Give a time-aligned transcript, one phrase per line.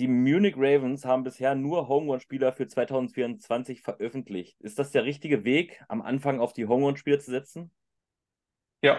[0.00, 4.58] die Munich Ravens haben bisher nur Homegrown-Spieler für 2024 veröffentlicht.
[4.62, 7.70] Ist das der richtige Weg, am Anfang auf die Homegrown-Spieler zu setzen?
[8.80, 8.98] Ja.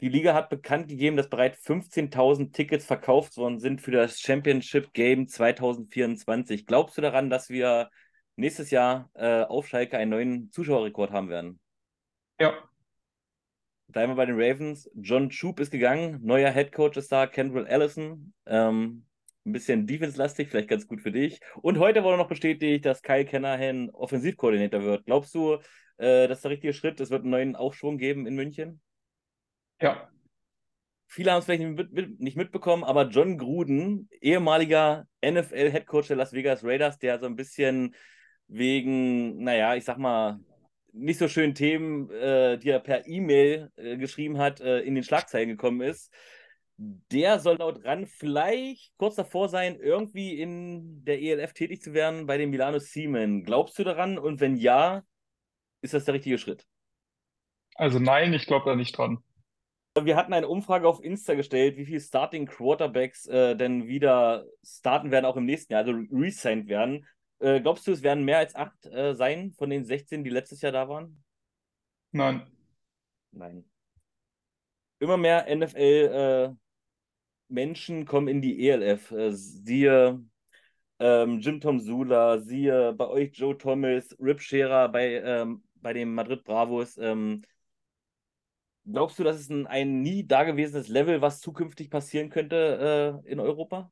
[0.00, 4.94] Die Liga hat bekannt gegeben, dass bereits 15.000 Tickets verkauft worden sind für das Championship
[4.94, 6.64] Game 2024.
[6.64, 7.90] Glaubst du daran, dass wir
[8.36, 11.60] nächstes Jahr äh, auf Schalke einen neuen Zuschauerrekord haben werden?
[12.40, 12.54] Ja.
[13.92, 14.90] Bleiben wir bei den Ravens.
[14.94, 18.32] John Troop ist gegangen, neuer Head Coach ist da, Kendall Allison.
[18.46, 19.04] Ähm,
[19.44, 21.40] ein bisschen defense-lastig, vielleicht ganz gut für dich.
[21.60, 25.04] Und heute wurde noch bestätigt, dass Kyle Kennerhan Offensivkoordinator wird.
[25.04, 25.58] Glaubst du,
[25.98, 27.00] äh, das ist der richtige Schritt?
[27.00, 28.80] Es wird einen neuen Aufschwung geben in München?
[29.80, 30.08] Ja.
[31.06, 36.32] Viele haben es vielleicht nicht, mit, nicht mitbekommen, aber John Gruden, ehemaliger NFL-Headcoach der Las
[36.32, 37.94] Vegas Raiders, der so ein bisschen
[38.46, 40.40] wegen, naja, ich sag mal,
[40.92, 45.04] nicht so schönen Themen, äh, die er per E-Mail äh, geschrieben hat, äh, in den
[45.04, 46.12] Schlagzeilen gekommen ist.
[46.76, 52.26] Der soll laut RAN vielleicht kurz davor sein, irgendwie in der ELF tätig zu werden
[52.26, 53.44] bei den Milano Siemen.
[53.44, 54.18] Glaubst du daran?
[54.18, 55.02] Und wenn ja,
[55.80, 56.66] ist das der richtige Schritt?
[57.74, 59.18] Also nein, ich glaube da nicht dran.
[60.00, 65.10] Wir hatten eine Umfrage auf Insta gestellt, wie viele Starting Quarterbacks äh, denn wieder starten
[65.10, 67.06] werden, auch im nächsten Jahr, also resigned werden.
[67.42, 70.62] Äh, glaubst du, es werden mehr als acht äh, sein von den 16, die letztes
[70.62, 71.24] Jahr da waren?
[72.12, 72.46] Nein.
[73.32, 73.68] Nein.
[75.00, 79.10] Immer mehr NFL-Menschen äh, kommen in die ELF.
[79.10, 80.24] Äh, siehe
[81.00, 86.14] ähm, Jim Tom Sula, siehe bei euch Joe Thomas, Rip Scherer bei, ähm, bei den
[86.14, 86.96] Madrid Bravos.
[86.96, 87.42] Ähm,
[88.84, 93.40] glaubst du, das ist ein, ein nie dagewesenes Level, was zukünftig passieren könnte äh, in
[93.40, 93.90] Europa?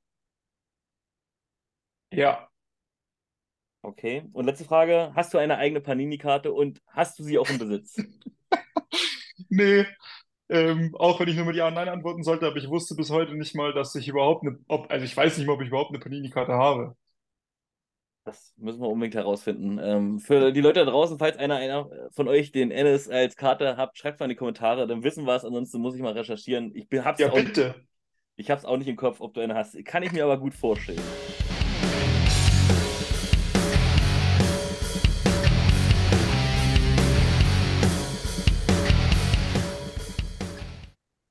[2.12, 2.49] Ja.
[3.83, 4.25] Okay.
[4.33, 7.97] Und letzte Frage: Hast du eine eigene Panini-Karte und hast du sie auch im Besitz?
[9.48, 9.86] nee.
[10.50, 13.11] Ähm, auch wenn ich nur mit Ja und Nein antworten sollte, aber ich wusste bis
[13.11, 15.69] heute nicht mal, dass ich überhaupt eine, ob, also ich weiß nicht mal, ob ich
[15.69, 16.97] überhaupt eine Panini-Karte habe.
[18.25, 19.78] Das müssen wir unbedingt herausfinden.
[19.83, 23.77] Ähm, für die Leute da draußen, falls einer, einer von euch den Ennis als Karte
[23.77, 25.45] habt, schreibt mal in die Kommentare, dann wissen wir es.
[25.45, 26.70] Ansonsten muss ich mal recherchieren.
[26.77, 27.74] Ich bin, hab's Ja, auch, bitte.
[28.36, 29.83] ich hab's auch nicht im Kopf, ob du eine hast.
[29.85, 31.17] Kann ich mir aber gut vorstellen.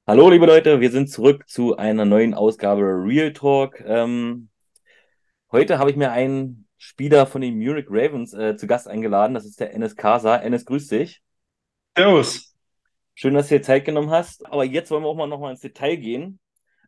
[0.10, 3.80] Hallo, liebe Leute, wir sind zurück zu einer neuen Ausgabe Real Talk.
[3.86, 4.50] Ähm,
[5.52, 9.36] heute habe ich mir einen Spieler von den Munich Ravens äh, zu Gast eingeladen.
[9.36, 10.38] Das ist der Enes Kasa.
[10.38, 11.22] Enes, grüß dich.
[11.96, 12.56] Servus.
[13.14, 14.44] Schön, dass du dir Zeit genommen hast.
[14.48, 16.40] Aber jetzt wollen wir auch mal nochmal ins Detail gehen.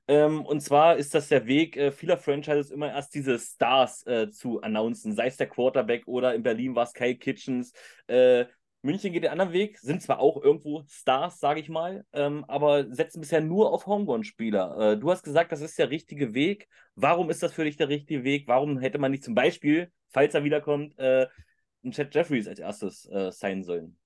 [0.08, 4.32] Ähm, und zwar ist das der Weg äh, vieler Franchises immer erst diese Stars äh,
[4.32, 7.72] zu announcen, sei es der Quarterback oder in Berlin war es Kyle Kitchens.
[8.08, 8.46] Äh,
[8.84, 12.92] München geht den anderen Weg, sind zwar auch irgendwo Stars, sage ich mal, ähm, aber
[12.92, 14.94] setzen bisher nur auf Homegrown-Spieler.
[14.94, 16.68] Äh, du hast gesagt, das ist der richtige Weg.
[16.96, 18.47] Warum ist das für dich der richtige Weg?
[18.47, 21.28] Warum hätte man nicht zum Beispiel, falls er wiederkommt, äh,
[21.84, 23.97] einen Chad Jeffries als erstes äh, sein sollen?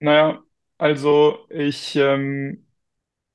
[0.00, 0.42] Naja,
[0.78, 2.66] also ich ähm,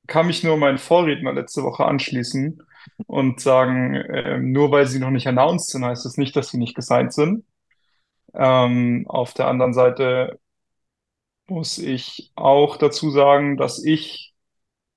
[0.08, 2.62] kann mich nur meinen Vorredner letzte Woche anschließen
[3.08, 6.58] und sagen, ähm, nur weil sie noch nicht announced sind, heißt das nicht, dass sie
[6.58, 7.46] nicht gesigned sind.
[8.34, 10.41] Ähm, auf der anderen Seite
[11.52, 14.34] muss ich auch dazu sagen, dass ich,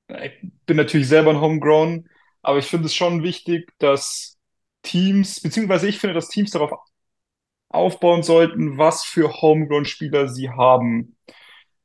[0.08, 0.32] ich
[0.66, 2.08] bin natürlich selber ein Homegrown,
[2.42, 4.38] aber ich finde es schon wichtig, dass
[4.82, 6.72] Teams, beziehungsweise ich finde, dass Teams darauf
[7.68, 11.16] aufbauen sollten, was für Homegrown-Spieler sie haben,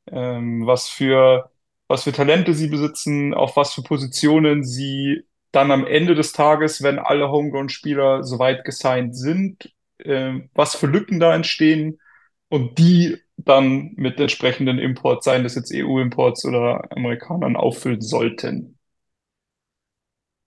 [0.06, 1.50] ähm, was für,
[1.88, 5.22] was für Talente sie besitzen, auf was für Positionen sie
[5.52, 11.20] dann am Ende des Tages, wenn alle Homegrown-Spieler soweit gesigned sind, äh, was für Lücken
[11.20, 12.00] da entstehen
[12.48, 18.78] und die dann mit entsprechenden Imports, seien das jetzt EU-Imports oder Amerikanern, auffüllen sollten.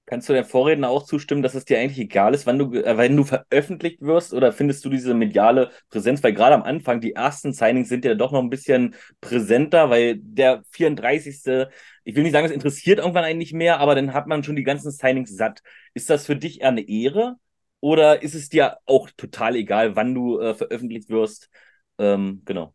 [0.06, 2.98] Kannst du der Vorredner auch zustimmen, dass es dir eigentlich egal ist, wann du, äh,
[2.98, 6.22] wenn du veröffentlicht wirst, oder findest du diese mediale Präsenz?
[6.22, 10.18] Weil gerade am Anfang, die ersten Signings sind ja doch noch ein bisschen präsenter, weil
[10.18, 11.70] der 34.
[12.04, 14.58] Ich will nicht sagen, es interessiert irgendwann einen nicht mehr, aber dann hat man schon
[14.58, 15.62] die ganzen Signings satt.
[15.94, 17.38] Ist das für dich eher eine Ehre?
[17.80, 21.50] Oder ist es dir auch total egal, wann du äh, veröffentlicht wirst?
[21.98, 22.74] Ähm, genau.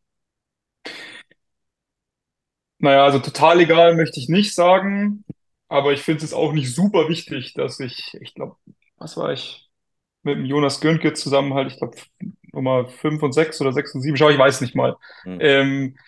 [2.78, 5.24] Naja, also total egal möchte ich nicht sagen,
[5.68, 8.56] aber ich finde es auch nicht super wichtig, dass ich, ich glaube,
[8.96, 9.68] was war ich,
[10.22, 11.96] mit dem Jonas Göncke zusammen halt, ich glaube,
[12.52, 14.96] Nummer 5 und 6 oder 6 und 7, schau, ich weiß nicht mal.
[15.24, 15.38] Hm.
[15.40, 15.98] Ähm,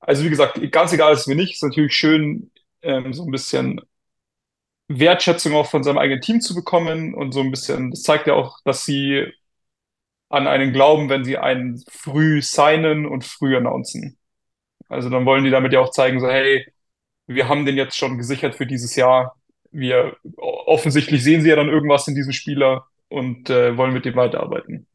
[0.00, 2.50] also wie gesagt, ganz egal ist mir nicht, ist natürlich schön,
[2.82, 3.80] ähm, so ein bisschen
[4.88, 8.34] Wertschätzung auch von seinem eigenen Team zu bekommen und so ein bisschen, das zeigt ja
[8.34, 9.26] auch, dass sie
[10.28, 14.18] an einen glauben, wenn sie einen früh signen und früh announcen.
[14.88, 16.66] Also dann wollen die damit ja auch zeigen, so hey,
[17.26, 19.36] wir haben den jetzt schon gesichert für dieses Jahr.
[19.70, 24.14] wir offensichtlich sehen sie ja dann irgendwas in diesem Spieler und äh, wollen mit dem
[24.14, 24.86] weiterarbeiten.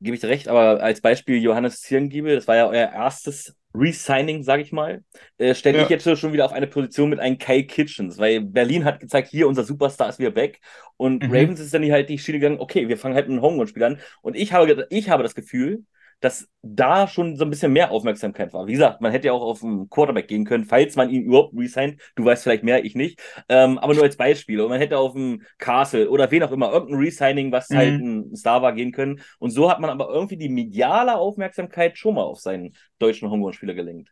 [0.00, 4.44] Gebe ich dir recht, aber als Beispiel Johannes Zirngiebel, das war ja euer erstes Resigning,
[4.44, 5.02] sage ich mal,
[5.38, 5.84] äh, stelle ja.
[5.84, 9.28] ich jetzt schon wieder auf eine Position mit einem Kyle Kitchens, weil Berlin hat gezeigt,
[9.28, 10.60] hier, unser Superstar ist wieder weg
[10.96, 11.32] und mhm.
[11.32, 14.00] Ravens ist dann halt die Schiene gegangen, okay, wir fangen halt mit einem Homegrown-Spieler an
[14.22, 15.84] und ich habe, ich habe das Gefühl,
[16.20, 18.66] dass da schon so ein bisschen mehr Aufmerksamkeit war.
[18.66, 21.54] Wie gesagt, man hätte ja auch auf einen Quarterback gehen können, falls man ihn überhaupt
[21.56, 22.00] resigned.
[22.16, 23.20] Du weißt vielleicht mehr, ich nicht.
[23.48, 24.60] Ähm, aber nur als Beispiel.
[24.60, 28.04] Und man hätte auf einen Castle oder wen auch immer, irgendein Resigning, was halt mhm.
[28.04, 29.20] halt ein Star war, gehen können.
[29.38, 33.74] Und so hat man aber irgendwie die mediale Aufmerksamkeit schon mal auf seinen deutschen Homegrown-Spieler
[33.74, 34.10] gelenkt.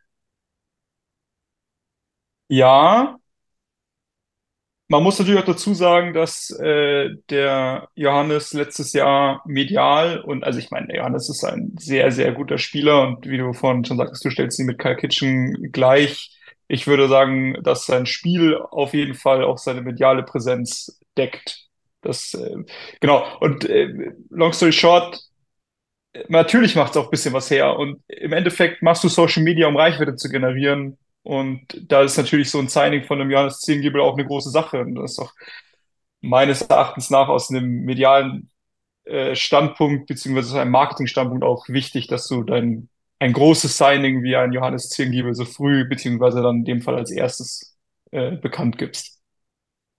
[2.49, 3.19] Ja,
[4.89, 10.59] man muss natürlich auch dazu sagen, dass äh, der Johannes letztes Jahr medial und also
[10.59, 14.23] ich meine, Johannes ist ein sehr, sehr guter Spieler und wie du vorhin schon sagtest,
[14.23, 16.31] du stellst ihn mit Kyle Kitchen gleich.
[16.69, 21.67] Ich würde sagen, dass sein Spiel auf jeden Fall auch seine mediale Präsenz deckt.
[22.01, 22.55] Das, äh,
[23.01, 23.25] genau.
[23.39, 25.19] Und äh, long story short,
[26.29, 27.77] natürlich macht es auch ein bisschen was her.
[27.77, 30.97] Und im Endeffekt machst du Social Media, um Reichweite zu generieren.
[31.27, 34.79] Und da ist natürlich so ein Signing von einem Johannes Ziengiebel auch eine große Sache.
[34.79, 35.33] Und das ist doch
[36.21, 38.49] meines Erachtens nach aus einem medialen
[39.03, 42.89] äh, Standpunkt beziehungsweise aus einem Marketingstandpunkt auch wichtig, dass du dein
[43.19, 47.11] ein großes Signing wie ein Johannes Ziengiebel so früh beziehungsweise dann in dem Fall als
[47.11, 47.77] erstes
[48.11, 49.19] äh, bekannt gibst.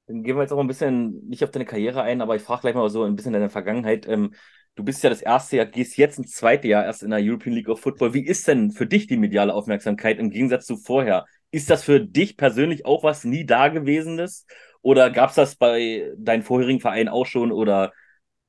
[0.06, 2.62] Dann gehen wir jetzt auch ein bisschen nicht auf deine Karriere ein, aber ich frage
[2.62, 4.08] gleich mal so ein bisschen deine Vergangenheit.
[4.08, 4.34] Ähm,
[4.78, 7.54] du bist ja das erste Jahr, gehst jetzt ins zweite Jahr erst in der European
[7.54, 8.14] League of Football.
[8.14, 11.26] Wie ist denn für dich die mediale Aufmerksamkeit im Gegensatz zu vorher?
[11.50, 14.46] Ist das für dich persönlich auch was nie Dagewesenes?
[14.80, 17.50] Oder gab es das bei deinen vorherigen Vereinen auch schon?
[17.50, 17.92] Oder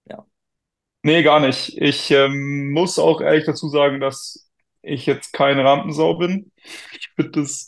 [0.05, 0.23] ja?
[1.01, 1.75] Nee, gar nicht.
[1.81, 4.51] Ich ähm, muss auch ehrlich dazu sagen, dass
[4.83, 6.51] ich jetzt keine Rampensau bin.
[6.91, 7.67] Ich finde das,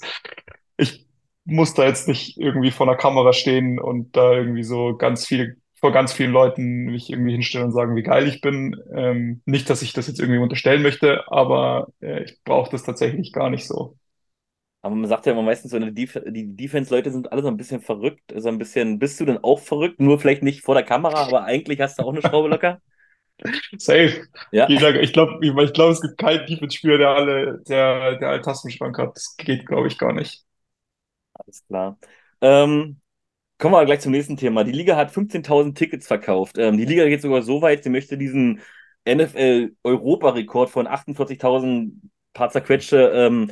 [0.77, 1.07] ich
[1.45, 5.55] muss da jetzt nicht irgendwie vor der Kamera stehen und da irgendwie so ganz viele
[5.81, 8.79] vor ganz vielen Leuten mich irgendwie hinstellen und sagen, wie geil ich bin.
[8.95, 13.33] Ähm, nicht, dass ich das jetzt irgendwie unterstellen möchte, aber äh, ich brauche das tatsächlich
[13.33, 13.97] gar nicht so.
[14.83, 17.81] Aber man sagt ja immer meistens, so, Def die Defense-Leute sind alle so ein bisschen
[17.81, 18.33] verrückt.
[18.35, 19.99] So ein bisschen, bist du denn auch verrückt?
[19.99, 22.79] Nur vielleicht nicht vor der Kamera, aber eigentlich hast du auch eine Schraube locker?
[23.77, 24.27] Safe.
[24.51, 24.69] Ja.
[24.69, 28.97] Ich glaube, ich, ich glaub, es gibt keinen Defense-Spieler, der alle, der, der alle Tastenschrank
[28.97, 29.15] hat.
[29.15, 30.43] Das geht, glaube ich, gar nicht.
[31.33, 31.97] Alles klar.
[32.41, 33.00] Ähm,
[33.61, 34.63] Kommen wir gleich zum nächsten Thema.
[34.63, 36.57] Die Liga hat 15.000 Tickets verkauft.
[36.57, 38.59] Ähm, die Liga geht sogar so weit, sie möchte diesen
[39.07, 41.91] NFL-Europarekord von 48.000
[42.33, 43.51] paar zerquetschte ähm,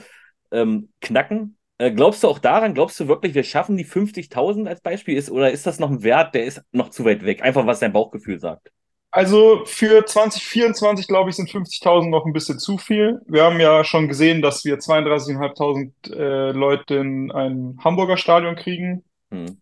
[0.51, 1.59] ähm, knacken.
[1.77, 2.73] Äh, glaubst du auch daran?
[2.73, 5.15] Glaubst du wirklich, wir schaffen die 50.000 als Beispiel?
[5.15, 7.43] Ist, oder ist das noch ein Wert, der ist noch zu weit weg?
[7.43, 8.71] Einfach, was dein Bauchgefühl sagt.
[9.11, 13.21] Also für 2024, glaube ich, sind 50.000 noch ein bisschen zu viel.
[13.27, 19.03] Wir haben ja schon gesehen, dass wir 32.500 äh, Leute in ein Hamburger Stadion kriegen.
[19.29, 19.61] Hm.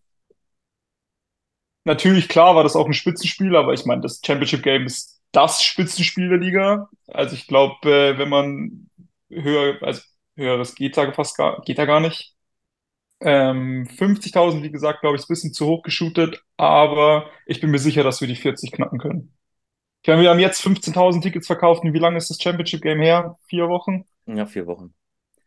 [1.88, 5.62] Natürlich, klar, war das auch ein Spitzenspiel, aber ich meine, das Championship Game ist das
[5.62, 6.90] Spitzenspiel der Liga.
[7.06, 8.90] Also ich glaube, äh, wenn man
[9.30, 10.02] höher, also
[10.36, 12.34] höheres geht da fast gar, geht da gar nicht.
[13.20, 17.70] Ähm, 50.000, wie gesagt, glaube ich, ist ein bisschen zu hoch geshootet, aber ich bin
[17.70, 19.34] mir sicher, dass wir die 40 knacken können.
[20.02, 23.00] Ich meine, wir haben jetzt 15.000 Tickets verkauft und wie lange ist das Championship Game
[23.00, 23.38] her?
[23.46, 24.04] Vier Wochen?
[24.26, 24.92] Ja, vier Wochen.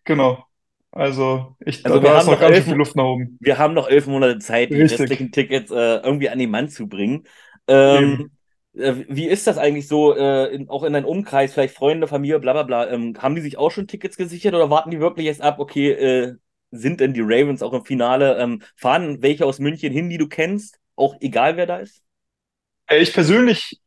[0.05, 0.43] Genau.
[0.93, 3.37] Also, ich, also da ist noch elf, viel Luft nach oben.
[3.39, 4.99] Wir haben noch elf Monate Zeit, die Richtig.
[4.99, 7.25] restlichen Tickets äh, irgendwie an den Mann zu bringen.
[7.67, 8.31] Ähm,
[8.73, 12.39] äh, wie ist das eigentlich so, äh, in, auch in deinem Umkreis, vielleicht Freunde, Familie,
[12.39, 12.89] bla bla bla?
[12.89, 15.91] Ähm, haben die sich auch schon Tickets gesichert oder warten die wirklich jetzt ab, okay,
[15.91, 16.35] äh,
[16.71, 18.37] sind denn die Ravens auch im Finale?
[18.37, 20.79] Ähm, fahren welche aus München hin, die du kennst?
[20.95, 22.01] Auch egal, wer da ist?
[22.87, 23.79] Äh, ich persönlich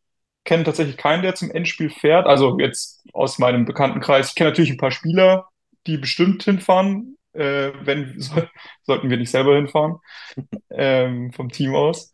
[0.44, 2.26] kenne tatsächlich keinen, der zum Endspiel fährt.
[2.26, 4.30] Also jetzt aus meinem Bekanntenkreis.
[4.30, 5.48] Ich kenne natürlich ein paar Spieler,
[5.86, 8.42] die bestimmt hinfahren, äh, wenn so,
[8.82, 9.98] sollten wir nicht selber hinfahren,
[10.70, 12.12] ähm, vom Team aus.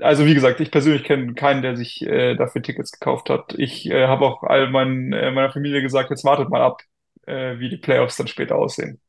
[0.00, 3.54] Also wie gesagt, ich persönlich kenne keinen, der sich äh, dafür Tickets gekauft hat.
[3.58, 6.82] Ich äh, habe auch all mein, äh, meiner Familie gesagt, jetzt wartet mal ab,
[7.26, 9.00] äh, wie die Playoffs dann später aussehen.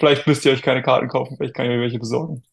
[0.00, 2.44] Vielleicht müsst ihr euch keine Karten kaufen, vielleicht kann ich mir welche besorgen.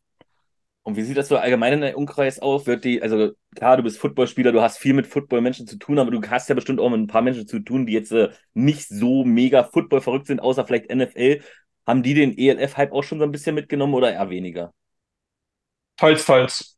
[0.83, 2.67] Und wie sieht das so allgemein in der Umkreis aus?
[2.67, 6.11] Wird die, also klar, du bist Footballspieler, du hast viel mit Footballmenschen zu tun, aber
[6.11, 8.89] du hast ja bestimmt auch mit ein paar Menschen zu tun, die jetzt äh, nicht
[8.89, 11.41] so mega Football verrückt sind, außer vielleicht NFL.
[11.87, 14.73] Haben die den ELF-Hype auch schon so ein bisschen mitgenommen oder eher weniger?
[15.97, 16.77] Teils, teils.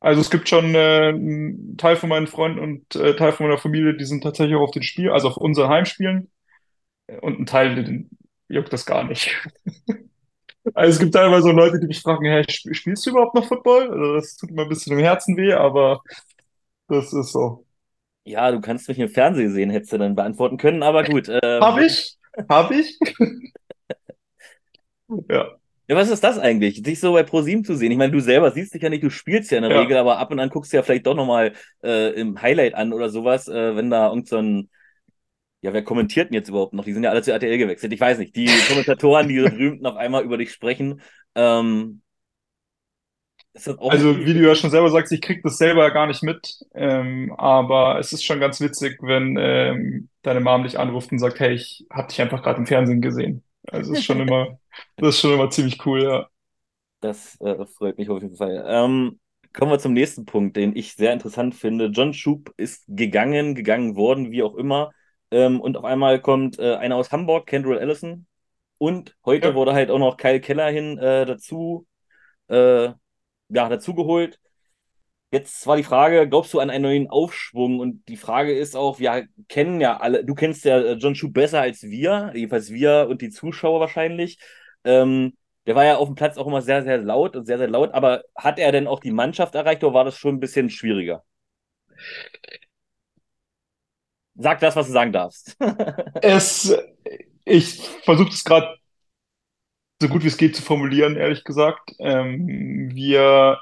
[0.00, 3.58] Also es gibt schon äh, einen Teil von meinen Freunden und äh, Teil von meiner
[3.58, 6.30] Familie, die sind tatsächlich auch auf den Spiel, also auf unseren Heimspielen.
[7.22, 8.10] Und ein Teil, den
[8.48, 9.36] juckt das gar nicht.
[10.74, 13.90] Also es gibt teilweise Leute, die mich fragen, hey, spielst du überhaupt noch Football?
[13.90, 16.02] Also das tut mir ein bisschen im Herzen weh, aber
[16.88, 17.66] das ist so.
[18.24, 21.28] Ja, du kannst mich im Fernsehen sehen, hättest du dann beantworten können, aber gut.
[21.42, 22.18] Ähm, Hab ich?
[22.48, 22.98] Hab ich?
[25.28, 25.58] Ja.
[25.88, 26.82] Ja, was ist das eigentlich?
[26.82, 27.90] Dich so bei ProSieben zu sehen?
[27.92, 29.74] Ich meine, du selber siehst dich ja nicht, du spielst ja in der Ja.
[29.74, 31.52] Regel, aber ab und an guckst du ja vielleicht doch nochmal
[31.82, 34.70] äh, im Highlight an oder sowas, äh, wenn da irgend so ein,
[35.62, 36.84] ja, wer kommentiert denn jetzt überhaupt noch?
[36.84, 37.92] Die sind ja alle zu RTL gewechselt.
[37.92, 41.02] Ich weiß nicht, die Kommentatoren, die berühmten auf einmal über dich sprechen.
[41.36, 42.02] Ähm,
[43.84, 46.58] Also, wie du ja schon selber sagst, ich krieg das selber gar nicht mit.
[46.74, 51.38] Ähm, aber es ist schon ganz witzig, wenn ähm, deine Mom dich anruft und sagt,
[51.40, 53.44] hey, ich hab dich einfach gerade im Fernsehen gesehen.
[53.70, 54.58] Also, ist schon immer,
[54.96, 56.28] das ist schon immer ziemlich cool, ja.
[57.00, 58.64] Das äh, freut mich auf jeden Fall.
[58.68, 59.20] Ähm,
[59.54, 61.86] kommen wir zum nächsten Punkt, den ich sehr interessant finde.
[61.86, 64.92] John Schub ist gegangen, gegangen worden, wie auch immer.
[65.32, 68.26] Ähm, und auf einmal kommt äh, einer aus Hamburg, Kendall Allison.
[68.78, 69.54] Und heute Ja.
[69.54, 71.86] wurde halt auch noch Kyle Keller hin äh, dazu,
[72.48, 72.86] äh,
[73.50, 74.40] ja, dazugeholt.
[75.30, 77.80] Jetzt war die Frage, glaubst du an einen neuen Aufschwung?
[77.80, 81.32] Und die Frage ist auch, wir kennen ja alle, du kennst ja äh, John Schub
[81.32, 84.38] besser als wir, jedenfalls wir und die Zuschauer wahrscheinlich.
[84.84, 85.36] Ähm,
[85.66, 87.94] der war ja auf dem Platz auch immer sehr, sehr laut und sehr, sehr laut.
[87.94, 91.24] Aber hat er denn auch die Mannschaft erreicht oder war das schon ein bisschen schwieriger?
[94.34, 95.56] Sag das, was du sagen darfst.
[96.22, 96.74] Es,
[97.44, 98.76] ich versuche das gerade
[100.00, 101.92] so gut wie es geht zu formulieren, ehrlich gesagt.
[101.98, 103.60] Ähm, wir,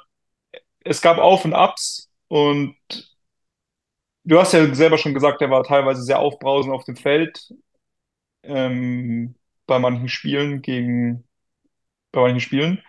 [0.84, 2.76] es gab Auf und Abs und
[4.24, 7.52] du hast ja selber schon gesagt, der war teilweise sehr aufbrausend auf dem Feld,
[8.42, 9.36] ähm,
[9.66, 11.28] bei manchen Spielen gegen,
[12.12, 12.82] bei manchen Spielen.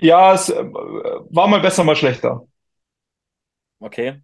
[0.00, 2.46] Ja, es äh, war mal besser, mal schlechter.
[3.80, 4.20] Okay.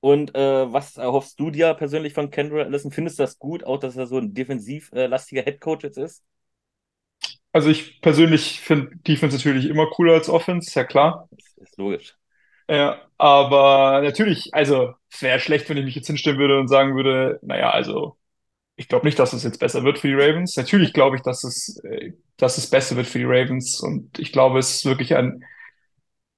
[0.00, 2.90] Und äh, was erhoffst du dir persönlich von Kendall Allison?
[2.92, 6.24] Findest du das gut, auch dass er so ein defensiv äh, lastiger Headcoach jetzt ist?
[7.52, 11.28] Also ich persönlich finde Defense natürlich immer cooler als Offense, ja klar.
[11.30, 12.14] Das ist logisch.
[12.68, 16.96] Ja, aber natürlich, also es wäre schlecht, wenn ich mich jetzt hinstellen würde und sagen
[16.96, 18.16] würde, naja, also
[18.76, 20.56] ich glaube nicht, dass es jetzt besser wird für die Ravens.
[20.56, 24.32] Natürlich glaube ich, dass es, äh, dass es besser wird für die Ravens und ich
[24.32, 25.44] glaube, es ist wirklich ein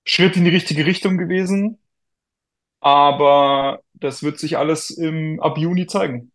[0.04, 1.78] Schritt in die richtige Richtung gewesen,
[2.80, 6.32] aber das wird sich alles im, ab Juni zeigen.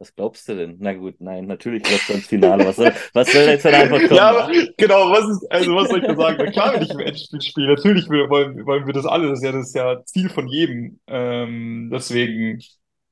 [0.00, 0.76] Was glaubst du denn?
[0.78, 2.64] Na gut, nein, natürlich läuft er ins Finale.
[2.64, 4.14] Was soll, was soll jetzt eine Antwort kommen?
[4.14, 6.36] Ja, aber genau, was ist, also was soll ich da sagen?
[6.38, 7.68] Na klar will ich im Endspiel spielen.
[7.74, 9.28] Natürlich wollen, wollen wir das alle.
[9.28, 11.00] Das ist ja das ist ja Ziel von jedem.
[11.08, 12.62] Ähm, deswegen,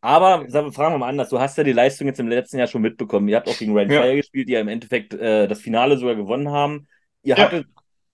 [0.00, 1.28] Aber sagen wir- fragen wir mal anders.
[1.31, 3.26] Du hast ja die Leistung jetzt im letzten Jahr schon mitbekommen.
[3.26, 4.02] Ihr habt auch gegen Ryan Ja.
[4.02, 6.87] Fire gespielt, die ja im Endeffekt äh, das Finale sogar gewonnen haben.
[7.25, 7.47] Ihr Ja.
[7.47, 7.66] hattet,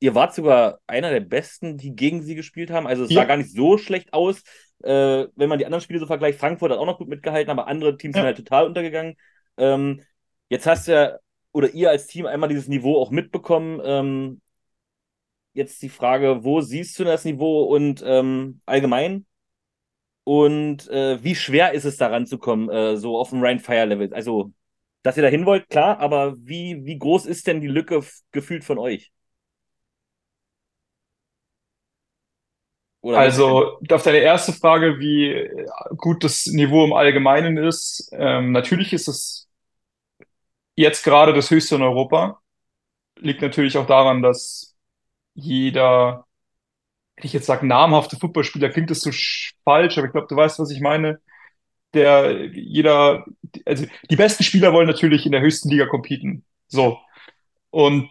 [0.03, 2.89] ihr wart sogar einer der besten, die gegen sie gespielt haben.
[2.89, 3.21] Also es Ja.
[3.21, 4.43] sah gar nicht so schlecht aus.
[4.83, 7.69] Äh, wenn man die anderen Spiele so vergleicht, Frankfurt hat auch noch gut mitgehalten, aber
[7.69, 8.27] andere Teams sind Ja.
[8.27, 9.15] halt total untergegangen.
[9.59, 10.03] Ähm,
[10.49, 11.19] jetzt hast du ja,
[11.53, 13.81] oder ihr als Team einmal dieses Niveau auch mitbekommen.
[13.85, 14.41] Ähm,
[15.53, 19.25] jetzt die Frage, wo siehst du das Niveau und ähm, allgemein?
[20.25, 24.13] Und äh, wie schwer ist es da ranzukommen, äh, so auf dem Ryan Fire Level?
[24.13, 24.53] Also,
[25.03, 28.65] dass ihr da hin wollt, klar, aber wie, wie groß ist denn die Lücke gefühlt
[28.65, 29.13] von euch?
[33.03, 35.49] Oder also auf deine erste Frage, wie
[35.97, 39.49] gut das Niveau im Allgemeinen ist, ähm, natürlich ist es
[40.75, 42.41] jetzt gerade das höchste in Europa.
[43.19, 44.77] Liegt natürlich auch daran, dass
[45.35, 46.27] jeder,
[47.17, 50.37] wenn ich jetzt sage, namhafte Fußballspieler, klingt das so sch- falsch, aber ich glaube, du
[50.37, 51.21] weißt, was ich meine.
[51.95, 53.27] Der, jeder,
[53.67, 56.45] also die besten Spieler wollen natürlich in der höchsten Liga competen.
[56.69, 56.99] So.
[57.71, 58.11] Und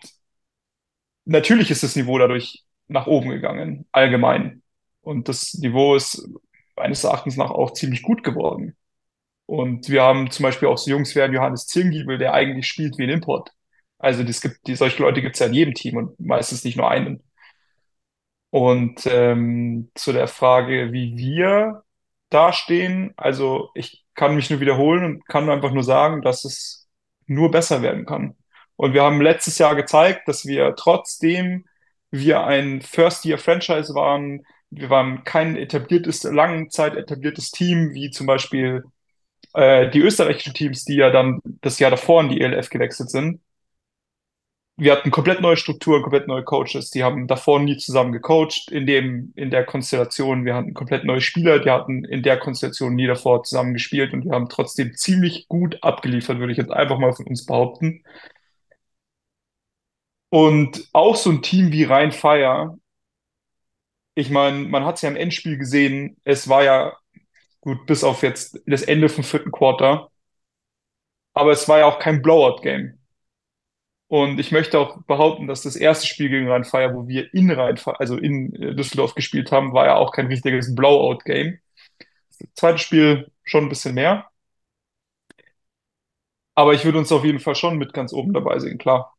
[1.26, 4.61] natürlich ist das Niveau dadurch nach oben gegangen, allgemein.
[5.02, 6.28] Und das Niveau ist
[6.76, 8.76] meines Erachtens nach auch ziemlich gut geworden.
[9.46, 13.04] Und wir haben zum Beispiel auch so Jungs wie Johannes Zirngiebel, der eigentlich spielt wie
[13.04, 13.52] ein Import.
[14.00, 16.78] Also es gibt, die, solche Leute gibt es ja in jedem Team und meistens nicht
[16.78, 17.22] nur einen.
[18.50, 21.84] Und ähm, zu der Frage, wie wir
[22.30, 26.88] dastehen, also ich kann mich nur wiederholen und kann einfach nur sagen, dass es
[27.28, 28.36] nur besser werden kann.
[28.76, 31.66] Und wir haben letztes Jahr gezeigt, dass wir trotzdem
[32.10, 38.84] wir ein First-Year-Franchise waren, wir waren kein etabliertes, lange Zeit etabliertes Team, wie zum Beispiel
[39.54, 43.42] äh, die österreichischen Teams, die ja dann das Jahr davor in die ELF gewechselt sind.
[44.78, 46.90] Wir hatten komplett neue Strukturen, komplett neue Coaches.
[46.90, 50.44] Die haben davor nie zusammen gecoacht in dem, in der Konstellation.
[50.46, 54.26] Wir hatten komplett neue Spieler, die hatten in der Konstellation nie davor zusammen gespielt und
[54.26, 58.04] wir haben trotzdem ziemlich gut abgeliefert, würde ich jetzt einfach mal von uns behaupten.
[60.30, 62.78] Und auch so ein Team wie Rhein Fire,
[64.16, 66.98] ich meine, man hat es ja im Endspiel gesehen, es war ja
[67.62, 70.12] gut, bis auf jetzt das Ende vom vierten Quarter,
[71.34, 72.98] aber es war ja auch kein Blowout-Game.
[74.08, 77.98] Und ich möchte auch behaupten, dass das erste Spiel gegen Rhein-Fire, wo wir in Rhein-Fire,
[78.00, 81.60] also in äh, Düsseldorf gespielt haben, war ja auch kein richtiges Blowout-Game.
[82.40, 84.30] Das zweite Spiel schon ein bisschen mehr.
[86.56, 89.14] Aber ich würde uns auf jeden Fall schon mit ganz oben dabei sehen, klar.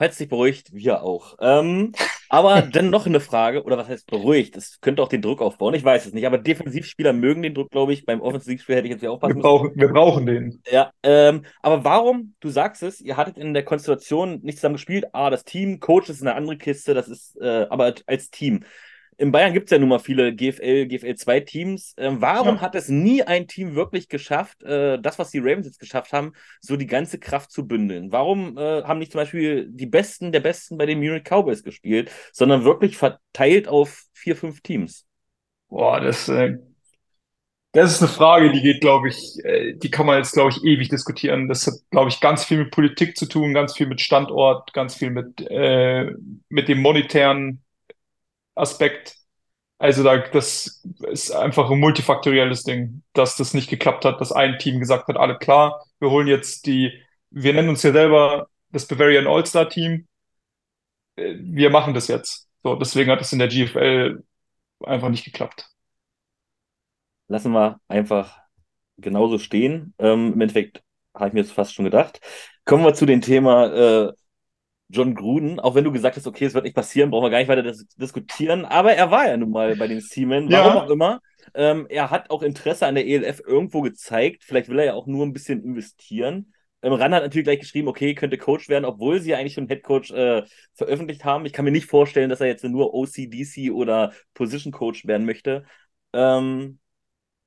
[0.00, 1.36] Dich beruhigt, wir auch.
[1.40, 1.92] Ähm,
[2.32, 4.56] aber dann noch eine Frage, oder was heißt beruhigt?
[4.56, 6.26] Das könnte auch den Druck aufbauen, ich weiß es nicht.
[6.26, 8.06] Aber Defensivspieler mögen den Druck, glaube ich.
[8.06, 10.62] Beim Offensivspiel hätte ich jetzt ja aufpassen wir brauchen, wir brauchen den.
[10.70, 15.04] Ja, ähm, aber warum, du sagst es, ihr hattet in der Konstellation nicht zusammen gespielt.
[15.12, 18.64] Ah, das Team, Coach ist eine andere Kiste, das ist äh, aber als Team
[19.22, 21.94] in Bayern gibt es ja nun mal viele GFL, GFL 2 Teams.
[21.96, 22.60] Ähm, warum ja.
[22.60, 26.32] hat es nie ein Team wirklich geschafft, äh, das, was die Ravens jetzt geschafft haben,
[26.60, 28.10] so die ganze Kraft zu bündeln?
[28.10, 32.10] Warum äh, haben nicht zum Beispiel die Besten der Besten bei den Munich Cowboys gespielt,
[32.32, 35.06] sondern wirklich verteilt auf vier, fünf Teams?
[35.68, 36.56] Boah, das, äh,
[37.70, 40.64] das ist eine Frage, die geht, glaube ich, äh, die kann man jetzt, glaube ich,
[40.64, 41.48] ewig diskutieren.
[41.48, 44.96] Das hat, glaube ich, ganz viel mit Politik zu tun, ganz viel mit Standort, ganz
[44.96, 46.10] viel mit, äh,
[46.48, 47.62] mit dem monetären
[48.54, 49.16] Aspekt.
[49.78, 54.58] Also da, das ist einfach ein multifaktorielles Ding, dass das nicht geklappt hat, dass ein
[54.58, 58.86] Team gesagt hat, alle klar, wir holen jetzt die, wir nennen uns ja selber das
[58.86, 60.06] Bavarian All-Star Team.
[61.16, 62.48] Äh, wir machen das jetzt.
[62.62, 64.22] So, deswegen hat es in der GFL
[64.84, 65.68] einfach nicht geklappt.
[67.28, 68.38] Lassen wir einfach
[68.98, 69.94] genauso stehen.
[69.98, 70.82] Ähm, Im Endeffekt
[71.14, 72.20] habe ich mir das fast schon gedacht.
[72.64, 74.12] Kommen wir zu dem Thema äh,
[74.92, 77.38] John Gruden, auch wenn du gesagt hast, okay, es wird nicht passieren, brauchen wir gar
[77.38, 80.82] nicht weiter dis diskutieren, aber er war ja nun mal bei den Seamen, warum ja.
[80.82, 81.20] auch immer.
[81.54, 85.06] Ähm, er hat auch Interesse an der ELF irgendwo gezeigt, vielleicht will er ja auch
[85.06, 86.52] nur ein bisschen investieren.
[86.82, 89.68] Ähm, Ran hat natürlich gleich geschrieben, okay, könnte Coach werden, obwohl sie ja eigentlich schon
[89.68, 90.42] Headcoach äh,
[90.74, 91.46] veröffentlicht haben.
[91.46, 95.64] Ich kann mir nicht vorstellen, dass er jetzt nur OCDC oder Position Coach werden möchte.
[96.12, 96.78] Ähm,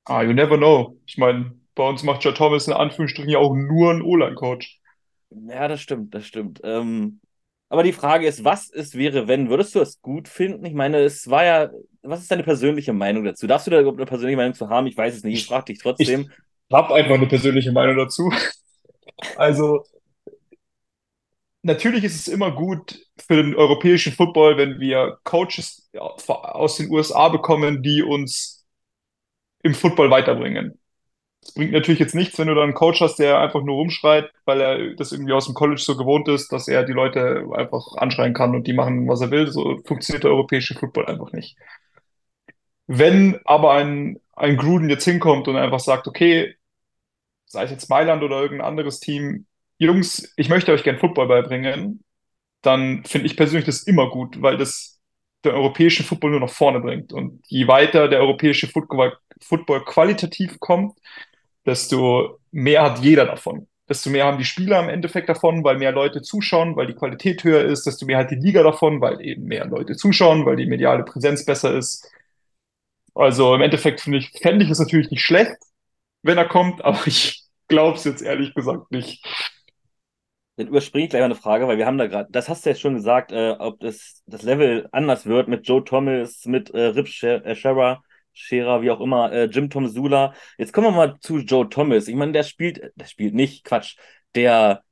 [0.05, 0.99] ah, you never know.
[1.05, 4.79] Ich meine, bei uns macht Joe Thomas in Anführungsstrichen ja auch nur einen O-Line-Coach.
[5.29, 6.61] Ja, das stimmt, das stimmt.
[6.63, 7.19] Ähm,
[7.69, 9.49] aber die Frage ist, was es wäre, wenn?
[9.49, 10.65] Würdest du es gut finden?
[10.65, 11.69] Ich meine, es war ja,
[12.03, 13.47] was ist deine persönliche Meinung dazu?
[13.47, 14.87] Darfst du da überhaupt eine persönliche Meinung zu haben?
[14.87, 16.29] Ich weiß es nicht, ich frage dich trotzdem.
[16.69, 18.31] Ich habe einfach eine persönliche Meinung dazu.
[19.37, 19.85] Also,
[21.61, 27.29] natürlich ist es immer gut für den europäischen Football, wenn wir Coaches aus den USA
[27.29, 28.65] bekommen, die uns
[29.63, 30.77] im Football weiterbringen.
[31.45, 34.31] Es bringt natürlich jetzt nichts, wenn du dann einen Coach hast, der einfach nur rumschreit,
[34.45, 37.95] weil er das irgendwie aus dem College so gewohnt ist, dass er die Leute einfach
[37.97, 39.47] anschreien kann und die machen, was er will.
[39.51, 41.55] So funktioniert der europäische Football einfach nicht.
[42.87, 46.55] Wenn aber ein, ein Gruden jetzt hinkommt und einfach sagt, okay,
[47.45, 49.45] sei es jetzt Mailand oder irgendein anderes Team,
[49.77, 52.03] Jungs, ich möchte euch gern Football beibringen,
[52.61, 54.99] dann finde ich persönlich das immer gut, weil das
[55.43, 57.13] den europäischen Football nur nach vorne bringt.
[57.13, 60.97] Und je weiter der europäische Football, Football qualitativ kommt,
[61.65, 63.67] desto mehr hat jeder davon.
[63.87, 67.43] Desto mehr haben die Spieler im Endeffekt davon, weil mehr Leute zuschauen, weil die Qualität
[67.43, 70.65] höher ist, desto mehr hat die Liga davon, weil eben mehr Leute zuschauen, weil die
[70.65, 72.09] mediale Präsenz besser ist.
[73.13, 75.55] Also im Endeffekt finde ich, fände ich es natürlich nicht schlecht,
[76.23, 79.23] wenn er kommt, aber ich glaube es jetzt ehrlich gesagt nicht.
[80.57, 82.69] Dann überspringe ich gleich mal eine Frage, weil wir haben da gerade, das hast du
[82.69, 86.85] jetzt schon gesagt, äh, ob das, das Level anders wird mit Joe Thomas, mit äh,
[86.87, 88.01] Rip Scherer.
[88.35, 90.33] Scherer, wie auch immer, äh, Jim Tom Sula.
[90.57, 92.07] Jetzt kommen wir mal zu Joe Thomas.
[92.07, 93.97] Ich meine, der spielt, der spielt nicht, Quatsch,
[94.35, 94.83] der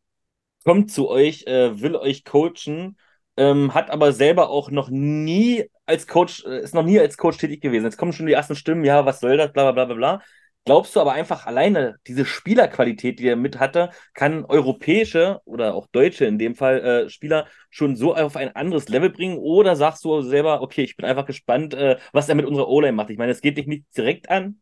[0.65, 2.97] kommt zu euch, äh, will euch coachen,
[3.37, 7.37] ähm, hat aber selber auch noch nie als Coach, äh, ist noch nie als Coach
[7.37, 7.85] tätig gewesen.
[7.85, 10.21] Jetzt kommen schon die ersten Stimmen, ja, was soll das, bla bla bla bla.
[10.65, 15.87] Glaubst du aber einfach alleine diese Spielerqualität, die er mit hatte, kann europäische oder auch
[15.87, 19.37] deutsche in dem Fall äh, Spieler schon so auf ein anderes Level bringen?
[19.37, 22.93] Oder sagst du selber, okay, ich bin einfach gespannt, äh, was er mit unserer O-Line
[22.93, 23.09] macht?
[23.09, 24.61] Ich meine, es geht dich nicht direkt an,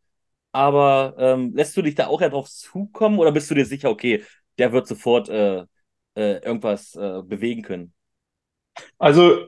[0.51, 3.91] aber ähm, lässt du dich da auch ja drauf zukommen oder bist du dir sicher,
[3.91, 4.23] okay,
[4.57, 5.65] der wird sofort äh,
[6.15, 7.93] äh irgendwas äh, bewegen können?
[8.97, 9.45] Also,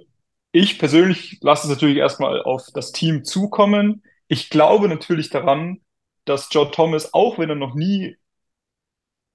[0.52, 4.04] ich persönlich lasse es natürlich erstmal auf das Team zukommen.
[4.28, 5.83] Ich glaube natürlich daran,
[6.26, 8.18] dass Joe Thomas, auch wenn er noch nie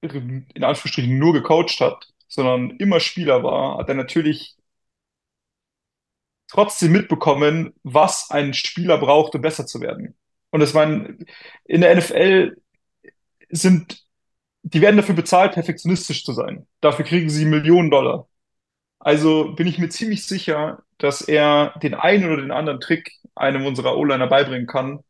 [0.00, 4.56] in Anführungsstrichen nur gecoacht hat, sondern immer Spieler war, hat er natürlich
[6.48, 10.16] trotzdem mitbekommen, was ein Spieler braucht, um besser zu werden.
[10.50, 11.24] Und das waren
[11.64, 12.56] in der NFL
[13.50, 14.04] sind,
[14.62, 16.66] die werden dafür bezahlt, perfektionistisch zu sein.
[16.80, 18.28] Dafür kriegen sie Millionen Dollar.
[18.98, 23.66] Also bin ich mir ziemlich sicher, dass er den einen oder den anderen Trick einem
[23.66, 25.04] unserer O-Liner beibringen kann,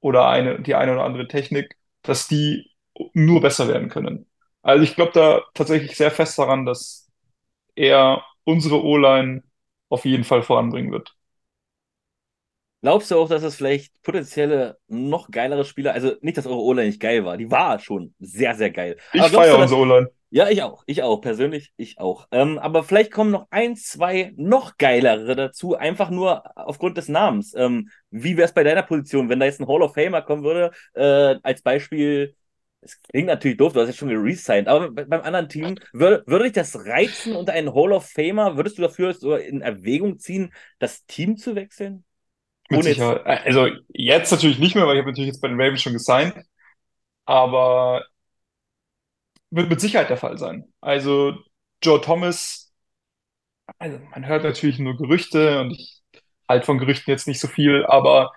[0.00, 2.70] oder eine, die eine oder andere Technik, dass die
[3.14, 4.26] nur besser werden können.
[4.62, 7.08] Also ich glaube da tatsächlich sehr fest daran, dass
[7.74, 9.42] er unsere O-Line
[9.88, 11.14] auf jeden Fall voranbringen wird.
[12.80, 16.86] Glaubst du auch, dass es vielleicht potenzielle noch geilere Spieler, also nicht, dass eure O-Line
[16.86, 18.96] nicht geil war, die war schon sehr, sehr geil.
[19.12, 20.10] Ich feiere unsere O-Line.
[20.30, 20.82] Ja, ich auch.
[20.86, 21.20] Ich auch.
[21.20, 22.28] Persönlich, ich auch.
[22.30, 27.54] Ähm, aber vielleicht kommen noch ein, zwei noch geilere dazu, einfach nur aufgrund des Namens.
[27.54, 30.44] Ähm, wie wäre es bei deiner Position, wenn da jetzt ein Hall of Famer kommen
[30.44, 30.70] würde?
[30.92, 32.34] Äh, als Beispiel,
[32.82, 36.44] das klingt natürlich doof, du hast ja schon geresigned, aber beim anderen Team, würde, würde
[36.44, 38.56] dich das reizen unter einen Hall of Famer?
[38.56, 42.04] Würdest du dafür so in Erwägung ziehen, das Team zu wechseln?
[42.68, 43.46] Mit Sicherheit.
[43.46, 46.34] Also jetzt natürlich nicht mehr, weil ich habe natürlich jetzt bei den Ravens schon gesigned,
[47.24, 48.04] aber
[49.50, 50.64] wird mit Sicherheit der Fall sein.
[50.80, 51.34] Also
[51.82, 52.72] Joe Thomas,
[53.78, 56.02] also man hört natürlich nur Gerüchte und ich
[56.48, 58.32] halte von Gerüchten jetzt nicht so viel, aber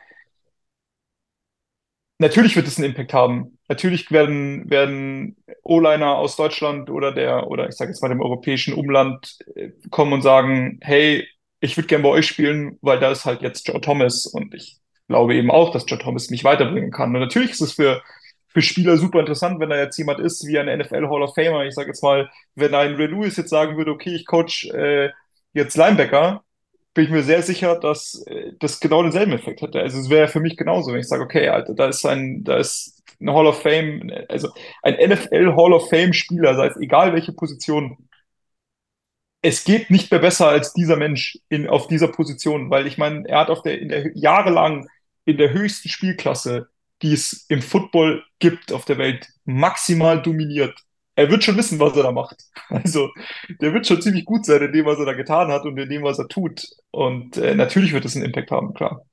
[2.19, 3.57] natürlich wird es einen Impact haben.
[3.67, 8.73] Natürlich werden, werden O-Liner aus Deutschland oder der, oder ich sage jetzt mal dem europäischen
[8.73, 11.27] Umland äh, kommen und sagen, hey,
[11.59, 14.79] ich würde gerne bei euch spielen, weil da ist halt jetzt Joe Thomas und ich
[15.07, 17.13] glaube eben auch, dass Joe Thomas mich weiterbringen kann.
[17.15, 18.01] Und natürlich ist es für,
[18.53, 21.65] für Spieler super interessant, wenn da jetzt jemand ist wie ein NFL Hall of Famer.
[21.65, 25.09] Ich sage jetzt mal, wenn ein Ray Lewis jetzt sagen würde, okay, ich coach äh,
[25.53, 26.43] jetzt Linebacker,
[26.93, 29.79] bin ich mir sehr sicher, dass äh, das genau denselben Effekt hätte.
[29.79, 32.57] Also es wäre für mich genauso, wenn ich sage, okay, Alter, da ist ein, da
[32.57, 34.49] ist ein Hall of Fame, also
[34.83, 37.97] ein NFL Hall of Fame Spieler, sei es egal welche Position.
[39.41, 43.27] Es geht nicht mehr besser als dieser Mensch in, auf dieser Position, weil ich meine,
[43.27, 44.87] er hat auf der, in der jahrelang
[45.25, 46.69] in der höchsten Spielklasse,
[47.01, 50.79] die es im Football gibt auf der Welt, maximal dominiert
[51.15, 52.43] er wird schon wissen, was er da macht.
[52.69, 53.09] Also,
[53.59, 55.89] der wird schon ziemlich gut sein in dem, was er da getan hat und in
[55.89, 56.65] dem, was er tut.
[56.91, 59.05] Und äh, natürlich wird es einen Impact haben, klar.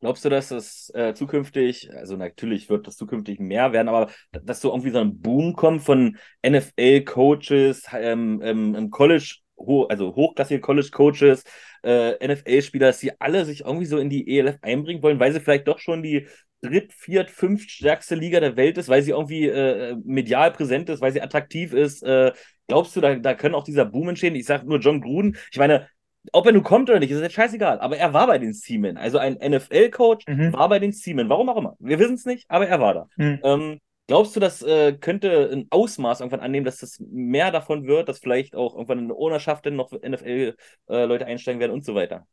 [0.00, 4.62] Glaubst du, dass das äh, zukünftig, also natürlich wird das zukünftig mehr werden, aber dass
[4.62, 10.60] so irgendwie so ein Boom kommt von NFL-Coaches, ähm, ähm, im College, ho also hochklassige
[10.62, 11.44] College-Coaches,
[11.82, 15.40] äh, NFL-Spieler, dass sie alle sich irgendwie so in die ELF einbringen wollen, weil sie
[15.40, 16.26] vielleicht doch schon die
[16.62, 21.00] dritt, viert, fünft stärkste Liga der Welt ist, weil sie irgendwie äh, medial präsent ist,
[21.00, 22.02] weil sie attraktiv ist.
[22.02, 22.32] Äh,
[22.68, 24.34] glaubst du, da, da können auch dieser Boom entstehen?
[24.34, 25.36] Ich sage nur John Gruden.
[25.50, 25.88] Ich meine,
[26.32, 27.80] ob er nun kommt oder nicht, ist jetzt scheißegal.
[27.80, 28.96] Aber er war bei den Seamen.
[28.96, 30.52] Also ein NFL-Coach mhm.
[30.52, 31.28] war bei den Seamen.
[31.28, 31.76] Warum auch immer.
[31.78, 33.08] Wir wissen es nicht, aber er war da.
[33.16, 33.40] Mhm.
[33.42, 38.08] Ähm, glaubst du, das äh, könnte ein Ausmaß irgendwann annehmen, dass das mehr davon wird,
[38.08, 42.26] dass vielleicht auch irgendwann eine Ownerschaft dann noch NFL-Leute äh, einsteigen werden und so weiter?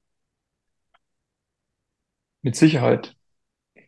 [2.41, 3.16] Mit Sicherheit.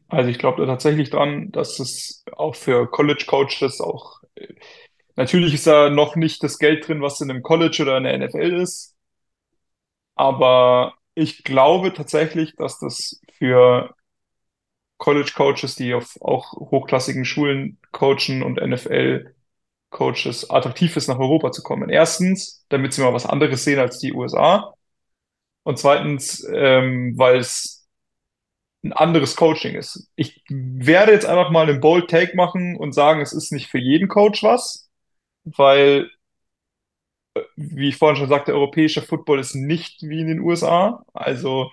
[0.09, 4.21] Also ich glaube da tatsächlich dran, dass es auch für College Coaches auch
[5.15, 8.13] natürlich ist da noch nicht das Geld drin, was in einem College oder in der
[8.13, 8.95] NFL ist,
[10.15, 13.95] aber ich glaube tatsächlich, dass das für
[14.97, 19.33] College Coaches, die auf auch hochklassigen Schulen coachen und NFL
[19.89, 21.89] Coaches attraktiv ist, nach Europa zu kommen.
[21.89, 24.73] Erstens, damit sie mal was anderes sehen als die USA.
[25.63, 27.78] Und zweitens, ähm, weil es
[28.83, 30.09] ein anderes Coaching ist.
[30.15, 33.79] Ich werde jetzt einfach mal einen Bold Take machen und sagen, es ist nicht für
[33.79, 34.89] jeden Coach was,
[35.43, 36.09] weil,
[37.35, 41.05] äh, wie ich vorhin schon sagte, europäischer Football ist nicht wie in den USA.
[41.13, 41.71] Also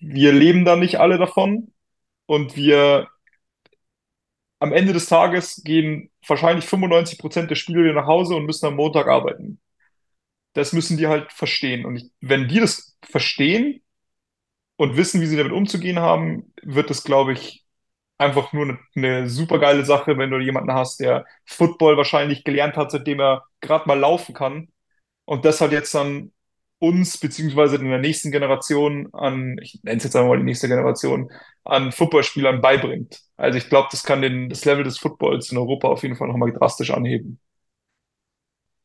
[0.00, 1.72] wir leben da nicht alle davon
[2.26, 3.08] und wir
[4.58, 8.76] am Ende des Tages gehen wahrscheinlich 95 Prozent der Spieler nach Hause und müssen am
[8.76, 9.60] Montag arbeiten.
[10.54, 11.84] Das müssen die halt verstehen.
[11.84, 13.82] Und ich, wenn die das verstehen,
[14.76, 17.64] und wissen, wie sie damit umzugehen haben, wird es, glaube ich,
[18.18, 22.76] einfach nur eine, eine super geile Sache, wenn du jemanden hast, der Football wahrscheinlich gelernt
[22.76, 24.68] hat, seitdem er gerade mal laufen kann
[25.24, 26.32] und das halt jetzt dann
[26.78, 31.30] uns beziehungsweise in der nächsten Generation an, ich nenne es jetzt einmal die nächste Generation,
[31.64, 33.20] an Footballspielern beibringt.
[33.36, 36.28] Also ich glaube, das kann den, das Level des Footballs in Europa auf jeden Fall
[36.28, 37.40] nochmal drastisch anheben.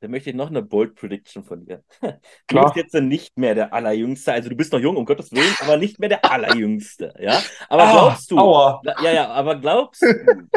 [0.02, 1.84] Dann möchte ich noch eine Bold Prediction von dir.
[2.02, 2.74] Du Klar.
[2.74, 4.34] bist jetzt nicht mehr der Allerjüngste.
[4.34, 7.14] Also du bist noch jung, um Gottes Willen, aber nicht mehr der Allerjüngste.
[7.20, 7.42] Ja?
[7.70, 8.82] Aber ah, glaubst du, aua.
[9.04, 10.48] ja, ja, aber glaubst du,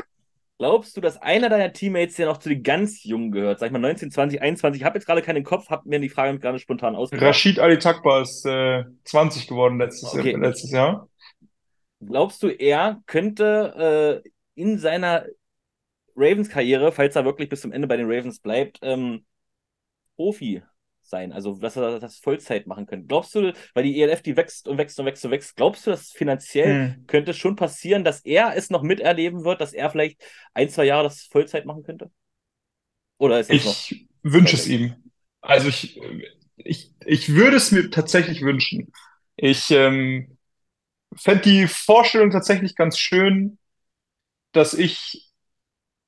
[0.59, 3.73] glaubst du, dass einer deiner Teammates, der noch zu den ganz Jungen gehört, sag ich
[3.73, 6.59] mal 19, 20, 21, ich habe jetzt gerade keinen Kopf, habe mir die Frage gerade
[6.59, 7.29] spontan ausgedacht.
[7.29, 10.35] Rashid Ali Takba ist äh, 20 geworden letztes, okay.
[10.37, 11.09] letztes Jahr.
[12.01, 14.29] Glaubst du, er könnte äh,
[14.61, 15.27] in seiner
[16.17, 19.25] Ravens-Karriere, falls er wirklich bis zum Ende bei den Ravens bleibt, ähm,
[20.17, 20.63] Profi
[21.03, 23.07] sein, also dass er das Vollzeit machen könnte.
[23.07, 25.91] Glaubst du, weil die ELF, die wächst und wächst und wächst und wächst, glaubst du,
[25.91, 27.07] dass finanziell hm.
[27.07, 30.23] könnte es schon passieren, dass er es noch miterleben wird, dass er vielleicht
[30.55, 32.11] ein, zwei Jahre das Vollzeit machen könnte?
[33.19, 34.95] Oder ist das ich noch wünsche es ihm.
[35.41, 36.01] Also ich,
[36.57, 38.93] ich, ich würde es mir tatsächlich wünschen.
[39.37, 40.39] Ich ähm,
[41.15, 43.59] fände die Vorstellung tatsächlich ganz schön,
[44.53, 45.31] dass ich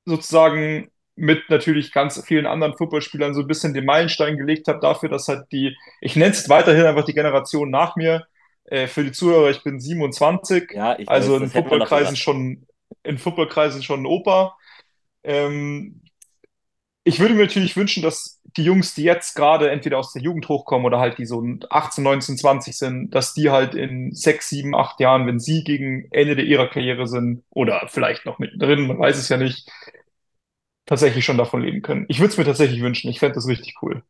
[0.05, 5.09] sozusagen mit natürlich ganz vielen anderen Footballspielern so ein bisschen den Meilenstein gelegt habe dafür,
[5.09, 8.27] dass halt die, ich nenne es weiterhin einfach die Generation nach mir,
[8.65, 12.67] äh, für die Zuhörer, ich bin 27, ja, ich also weiß, in Footballkreisen schon,
[13.03, 14.57] in Footballkreisen schon ein Opa.
[15.23, 16.01] Ähm,
[17.03, 20.49] ich würde mir natürlich wünschen, dass die Jungs, die jetzt gerade entweder aus der Jugend
[20.49, 24.75] hochkommen oder halt die so 18, 19, 20 sind, dass die halt in sechs, sieben,
[24.75, 28.99] acht Jahren, wenn sie gegen Ende der ihrer Karriere sind oder vielleicht noch mittendrin, man
[28.99, 29.71] weiß es ja nicht,
[30.87, 32.05] tatsächlich schon davon leben können.
[32.09, 33.09] Ich würde es mir tatsächlich wünschen.
[33.11, 34.03] Ich fände das richtig cool.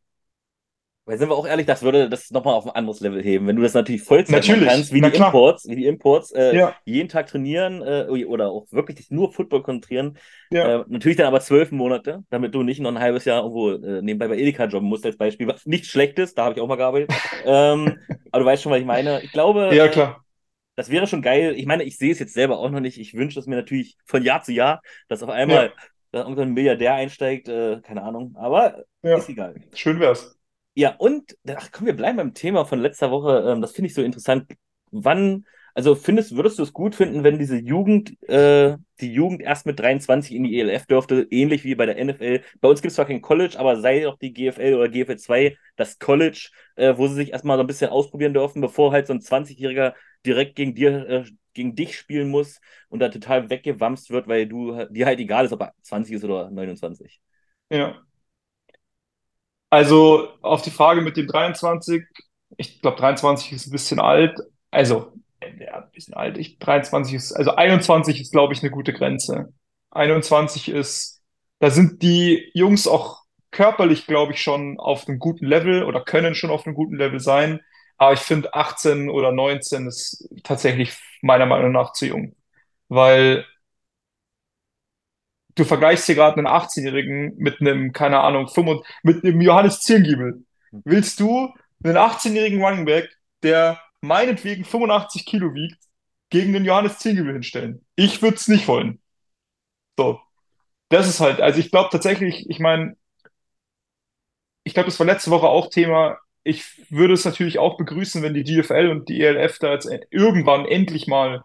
[1.06, 3.48] Weil sind wir auch ehrlich, das würde das nochmal auf ein anderes Level heben.
[3.48, 5.34] Wenn du das natürlich Vollzeit Natürlich, machen kannst, wie na die klar.
[5.34, 9.32] Imports, wie die Imports, äh, Ja, jeden Tag trainieren äh, oder auch wirklich dich nur
[9.32, 10.18] Football konzentrieren.
[10.52, 13.72] ja, Äh, natürlich dann aber zwölf Monate, damit du nicht noch ein halbes Jahr irgendwo
[13.72, 16.62] äh, nebenbei bei Edeka jobben musst als Beispiel, was nicht schlecht ist, da habe ich
[16.62, 17.14] auch mal gearbeitet.
[17.44, 19.22] ähm, aber du weißt schon, was ich meine.
[19.24, 20.24] Ich glaube, ja, klar.
[20.76, 21.56] das wäre schon geil.
[21.58, 23.00] Ich meine, ich sehe es jetzt selber auch noch nicht.
[23.00, 25.78] Ich wünsche es mir natürlich von Jahr zu Jahr, dass auf einmal Ja,
[26.18, 29.18] da irgendein Milliardär einsteigt, äh, keine Ahnung, aber ja.
[29.18, 29.56] ist egal.
[29.74, 30.38] Schön wär's.
[30.76, 33.44] Ja, und, ach komm, wir bleiben beim Thema von letzter Woche.
[33.48, 34.46] Ähm, das finde ich so interessant.
[34.92, 39.66] Wann, also findest, würdest du es gut finden, wenn diese Jugend, äh, die Jugend erst
[39.66, 42.42] mit 23 in die ELF dürfte, ähnlich wie bei der NFL?
[42.62, 45.58] Bei uns gibt es zwar kein College, aber sei doch die GFL oder GFL 2
[45.78, 49.14] das College, äh, wo sie sich erstmal so ein bisschen ausprobieren dürfen, bevor halt so
[49.14, 49.94] ein 20-Jähriger
[50.26, 51.24] direkt gegen dir, äh,
[51.58, 55.52] gegen dich spielen muss und da total weggewamst wird, weil du dir halt egal ist,
[55.52, 57.20] ob er 20 ist oder 29.
[57.70, 58.02] Ja.
[59.70, 62.04] Also auf die Frage mit dem 23,
[62.58, 64.40] ich glaube 23 ist ein bisschen alt.
[64.72, 66.38] Also, äh, ja, ein bisschen alt.
[66.38, 69.54] Ich, 23 ist, also 21 ist, glaube ich, eine gute Grenze.
[69.92, 71.22] 21 ist,
[71.60, 76.36] da sind die Jungs auch körperlich, glaube ich, schon auf einem guten Level oder können
[76.36, 77.60] schon auf einem guten Level sein.
[77.98, 82.36] Aber ich finde 18 oder 19 ist tatsächlich meiner Meinung nach zu jung.
[82.90, 83.46] Weil
[85.56, 90.46] du vergleichst hier gerade einen 18-Jährigen mit einem, keine Ahnung, 25, mit einem Johannes Ziergiebel.
[90.72, 93.10] Willst du einen 18-jährigen Running Back,
[93.44, 95.78] der meinetwegen 85 Kilo wiegt,
[96.30, 97.86] gegen den Johannes Ziergiebel hinstellen?
[97.96, 99.02] Ich würde es nicht wollen.
[99.98, 100.22] So,
[100.90, 102.98] das ist halt, also ich glaube tatsächlich, ich meine,
[104.64, 106.18] ich glaube, das war letzte Woche auch Thema.
[106.48, 110.66] Ich würde es natürlich auch begrüßen, wenn die GFL und die ELF da jetzt irgendwann
[110.66, 111.44] endlich mal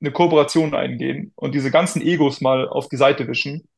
[0.00, 3.68] eine Kooperation eingehen und diese ganzen Egos mal auf die Seite wischen,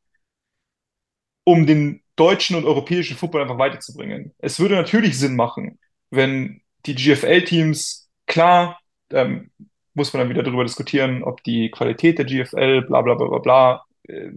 [1.44, 4.32] um den deutschen und europäischen Football einfach weiterzubringen.
[4.38, 5.78] Es würde natürlich Sinn machen,
[6.10, 9.50] wenn die GFL-Teams, klar, ähm,
[9.94, 13.38] muss man dann wieder darüber diskutieren, ob die Qualität der GFL, bla bla bla bla
[13.38, 13.84] bla.
[14.08, 14.30] äh,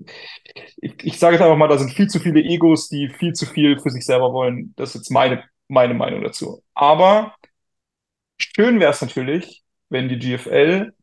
[0.81, 3.45] Ich, ich sage jetzt einfach mal, da sind viel zu viele Egos, die viel zu
[3.45, 4.73] viel für sich selber wollen.
[4.77, 6.63] Das ist jetzt meine, meine Meinung dazu.
[6.73, 7.35] Aber
[8.37, 10.93] schön wäre es natürlich, wenn die GFL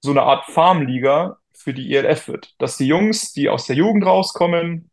[0.00, 2.54] so eine Art Farmliga für die ELF wird.
[2.58, 4.90] Dass die Jungs, die aus der Jugend rauskommen,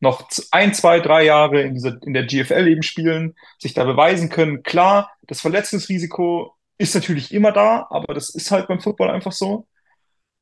[0.00, 4.28] noch ein, zwei, drei Jahre in dieser, in der GFL eben spielen, sich da beweisen
[4.28, 4.62] können.
[4.62, 9.66] Klar, das Verletzungsrisiko ist natürlich immer da, aber das ist halt beim Football einfach so.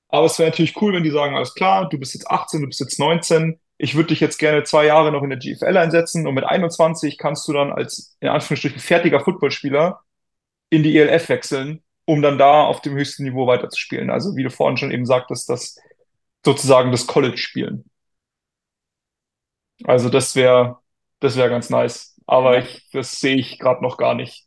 [0.08, 2.66] Aber es wäre natürlich cool, wenn die sagen, alles klar, du bist jetzt 18, du
[2.66, 6.24] bist jetzt 19, ich würde dich jetzt gerne zwei Jahre noch in der GFL einsetzen
[6.28, 10.02] und mit 21 kannst du dann als, in Anführungsstrichen, fertiger Footballspieler
[10.70, 14.08] in die ELF wechseln, um dann da auf dem höchsten Niveau weiterzuspielen.
[14.08, 15.80] Also wie du vorhin schon eben sagtest, das
[16.44, 17.84] sozusagen das College-Spielen.
[19.82, 20.78] Also das wäre,
[21.18, 22.16] das wäre ganz nice.
[22.24, 24.46] Aber ich, das sehe ich gerade noch gar nicht.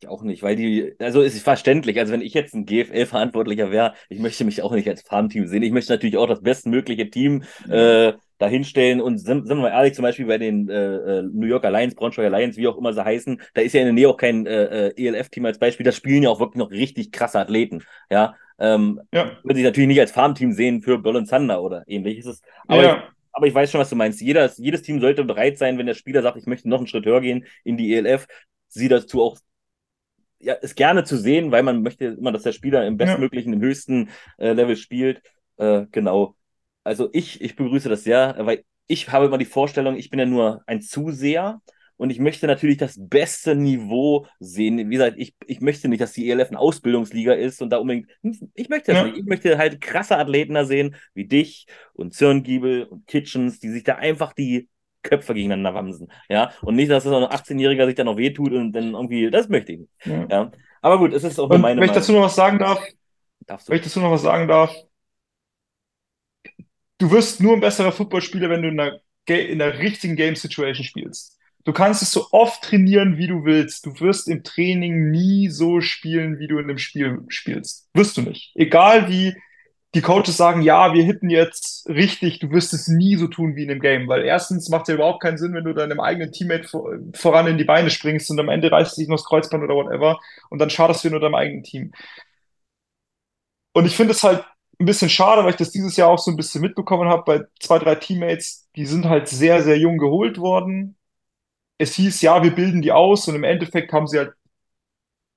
[0.00, 2.00] Ich auch nicht, weil die, also es ist verständlich.
[2.00, 5.62] Also wenn ich jetzt ein GFL-Verantwortlicher wäre, ich möchte mich auch nicht als Farmteam sehen.
[5.62, 9.00] Ich möchte natürlich auch das bestmögliche Team äh, dahinstellen.
[9.00, 11.94] Und sind, sind wir mal ehrlich, zum Beispiel bei den äh, äh, New Yorker Lions,
[11.94, 14.46] Braunschweiger Lions, wie auch immer sie heißen, da ist ja in der Nähe auch kein
[14.46, 15.84] äh, äh, ELF-Team als Beispiel.
[15.84, 17.82] Da spielen ja auch wirklich noch richtig krasse Athleten.
[18.10, 22.42] Ja, ähm, ja, würde ich natürlich nicht als Farmteam sehen für Berlin Thunder oder ähnliches.
[22.66, 24.20] Aber ich, ja, aber ich weiß schon, was du meinst.
[24.20, 27.04] Jeder, jedes Team sollte bereit sein, wenn der Spieler sagt, ich möchte noch einen Schritt
[27.04, 28.26] höher gehen in die ELF,
[28.68, 29.38] sie dazu auch
[30.38, 33.52] ja, ist gerne zu sehen, weil man möchte immer, dass der Spieler im ja, bestmöglichen,
[33.52, 35.22] im höchsten äh, Level spielt.
[35.56, 36.36] Äh, genau.
[36.84, 40.26] Also ich, ich begrüße das sehr, weil ich habe immer die Vorstellung, ich bin ja
[40.26, 41.60] nur ein Zuseher
[41.96, 44.78] und ich möchte natürlich das beste Niveau sehen.
[44.78, 48.10] Wie gesagt, ich, ich möchte nicht, dass die ELF eine Ausbildungsliga ist und da unbedingt,
[48.54, 49.16] ich möchte das nicht.
[49.16, 53.70] ja, Ich möchte halt krasse Athleten da sehen, wie dich und Zirngiebel und Kitchens, die
[53.70, 54.68] sich da einfach die
[55.02, 56.08] Köpfe gegeneinander wamsen.
[56.28, 59.48] Ja, und nicht, dass das ein 18-Jähriger sich dann noch wehtut und dann irgendwie, das
[59.48, 59.90] möchte ich nicht.
[60.04, 60.30] ja.
[60.30, 60.50] Ja,
[60.82, 62.12] aber gut, es ist auch Und meine wenn ich dazu Meinung.
[62.12, 62.80] noch was sagen darf,
[63.46, 63.78] Darfst wenn du.
[63.78, 64.74] ich dazu noch was sagen darf,
[66.98, 68.76] du wirst nur ein besserer Footballspieler, wenn du in
[69.26, 71.38] Ga- in einer richtigen Game Situation spielst.
[71.64, 73.86] Du kannst es so oft trainieren, wie du willst.
[73.86, 77.88] Du wirst im Training nie so spielen, wie du in dem Spiel spielst.
[77.94, 78.52] Wirst du nicht.
[78.54, 79.34] Egal wie
[79.94, 83.62] die Coaches sagen, ja, wir hitten jetzt richtig, du wirst es nie so tun wie
[83.62, 86.32] in dem Game, weil erstens macht es ja überhaupt keinen Sinn, wenn du deinem eigenen
[86.32, 89.62] Teammate vor, voran in die Beine springst und am Ende reißt sich noch das Kreuzband
[89.62, 90.18] oder whatever
[90.50, 91.92] und dann schadest du nur deinem eigenen Team.
[93.72, 94.44] Und ich finde es halt
[94.80, 97.44] ein bisschen schade, weil ich das dieses Jahr auch so ein bisschen mitbekommen habe bei
[97.60, 100.96] zwei, drei Teammates, die sind halt sehr, sehr jung geholt worden.
[101.78, 104.34] Es hieß, ja, wir bilden die aus und im Endeffekt haben sie halt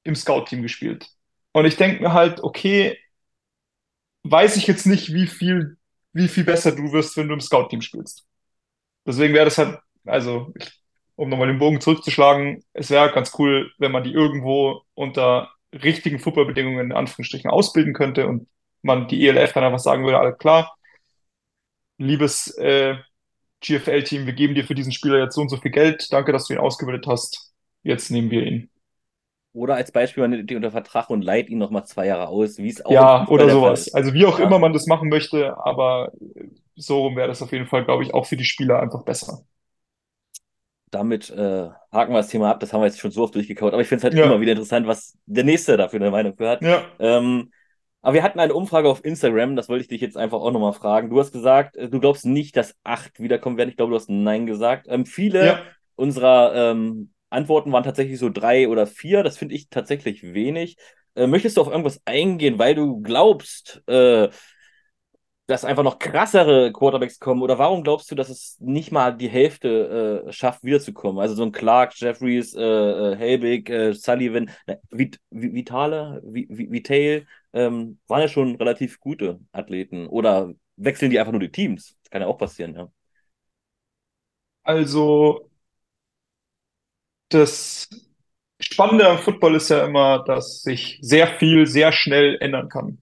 [0.03, 1.07] im Scout-Team gespielt.
[1.53, 2.97] Und ich denke mir halt, okay,
[4.23, 5.77] weiß ich jetzt nicht, wie viel
[6.13, 8.25] wie viel besser du wirst, wenn du im Scout-Team spielst.
[9.05, 10.53] Deswegen wäre das halt, also,
[11.15, 16.19] um nochmal den Bogen zurückzuschlagen, es wäre ganz cool, wenn man die irgendwo unter richtigen
[16.19, 18.47] Footballbedingungen in Anführungsstrichen ausbilden könnte und
[18.87, 20.77] man die ELF dann einfach sagen würde, alles klar,
[21.97, 22.95] liebes äh,
[23.61, 26.47] GFL-Team, wir geben dir für diesen Spieler jetzt so und so viel Geld, danke, dass
[26.47, 28.69] du ihn ausgebildet hast, jetzt nehmen wir ihn.
[29.53, 32.57] Oder als Beispiel, man nimmt die unter Vertrag und leiht ihn nochmal zwei Jahre aus,
[32.59, 33.93] wie es auch Ja, oder sowas.
[33.93, 34.45] Also wie auch Ja.
[34.45, 36.11] immer man das machen möchte, aber
[36.75, 39.43] so rum wäre das auf jeden Fall, glaube ich, auch für die Spieler einfach besser.
[40.91, 42.59] damit äh, haken wir das Thema ab.
[42.59, 43.73] Das haben wir jetzt schon so oft durchgekaut.
[43.73, 44.25] Aber ich finde es halt Ja.
[44.25, 46.61] immer wieder interessant, was der Nächste dafür eine Meinung für hat.
[46.61, 47.51] Ja, Ähm,
[48.07, 50.71] aber wir hatten eine Umfrage auf Instagram, das wollte ich dich jetzt einfach auch nochmal
[50.71, 51.09] fragen.
[51.09, 53.69] Du hast gesagt, äh, du glaubst nicht, dass acht wiederkommen werden.
[53.69, 54.87] Ich glaube, du hast Nein gesagt.
[54.89, 55.61] Ähm, viele ja.
[55.97, 59.23] unserer ähm, Antworten waren tatsächlich so drei oder vier.
[59.23, 60.77] Das finde ich tatsächlich wenig.
[61.15, 64.29] Äh, möchtest du auf irgendwas eingehen, weil du glaubst, äh,
[65.47, 67.41] dass einfach noch krassere Quarterbacks kommen?
[67.41, 71.19] Oder warum glaubst du, dass es nicht mal die Hälfte äh, schafft, wiederzukommen?
[71.21, 76.47] Also so ein Clark, Jeffries, äh, äh, Helbig, äh, Sullivan, ne, Vit Vi- Vitale, Vi
[76.49, 80.07] Vi Vitale, ähm, waren ja schon relativ gute Athleten.
[80.07, 81.97] Oder wechseln die einfach nur die Teams?
[82.03, 82.89] Das kann ja auch passieren, ja.
[84.65, 85.49] Also
[87.29, 87.89] das
[88.59, 93.01] Spannende am Football ist ja immer, dass sich sehr viel sehr schnell ändern kann.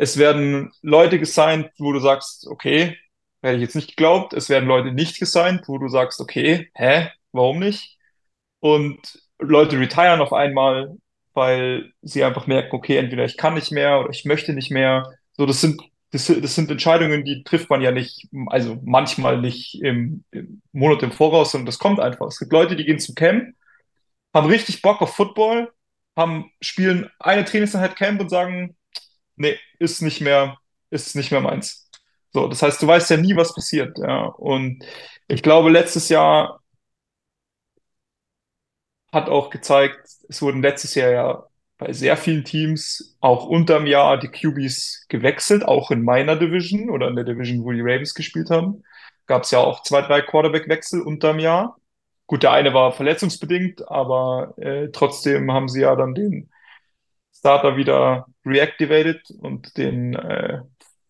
[0.00, 2.96] Es werden Leute gesigned, wo du sagst, okay,
[3.42, 4.32] hätte ich jetzt nicht geglaubt.
[4.32, 7.98] Es werden Leute nicht gesigned, wo du sagst, okay, hä, warum nicht?
[8.60, 8.98] Und
[9.38, 10.96] Leute retiren auf einmal,
[11.34, 15.12] weil sie einfach merken, okay, entweder ich kann nicht mehr oder ich möchte nicht mehr.
[15.32, 15.82] So, das sind,
[16.12, 21.02] das, das sind Entscheidungen, die trifft man ja nicht, also manchmal nicht im, im Monat
[21.02, 22.28] im Voraus, sondern das kommt einfach.
[22.28, 23.54] Es gibt Leute, die gehen zum Camp,
[24.32, 25.70] haben richtig Bock auf Football,
[26.16, 28.76] haben, spielen eine Trainingseinheit Camp und sagen,
[29.40, 30.58] nee, ist nicht mehr,
[30.90, 31.90] ist nicht mehr meins.
[32.32, 34.26] So, das heißt, du weißt ja nie, was passiert, ja.
[34.26, 34.84] Und
[35.28, 36.60] ich glaube, letztes Jahr
[39.12, 39.98] hat auch gezeigt,
[40.28, 41.46] es wurden letztes Jahr ja
[41.78, 47.08] bei sehr vielen Teams auch unterm Jahr die QBs gewechselt, auch in meiner Division oder
[47.08, 48.82] in der Division, wo die Ravens gespielt haben.
[49.26, 51.76] Gab es ja auch zwei, drei Quarterback-Wechsel unterm Jahr.
[52.26, 56.50] Gut, der eine war verletzungsbedingt, aber äh, trotzdem haben sie ja dann den
[57.32, 60.60] Starter wieder reactivated und den äh,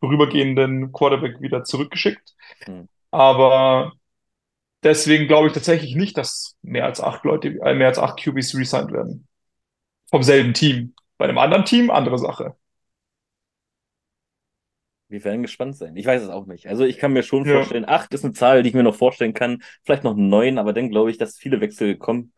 [0.01, 2.35] vorübergehenden Quarterback wieder zurückgeschickt.
[2.65, 2.89] Hm.
[3.11, 3.93] Aber
[4.83, 8.55] deswegen glaube ich tatsächlich nicht, dass mehr als acht Leute, äh, mehr als acht QBs
[8.57, 9.27] resigned werden.
[10.11, 10.95] Vom selben Team.
[11.19, 12.57] Bei einem anderen Team, andere Sache.
[15.09, 15.97] Wir werden gespannt sein.
[15.97, 16.69] Ich weiß es auch nicht.
[16.69, 17.55] Also ich kann mir schon Ja.
[17.55, 19.63] vorstellen, acht ist eine Zahl, die ich mir noch vorstellen kann.
[19.85, 22.33] Vielleicht noch neun, aber dann glaube ich, dass viele Wechsel kommen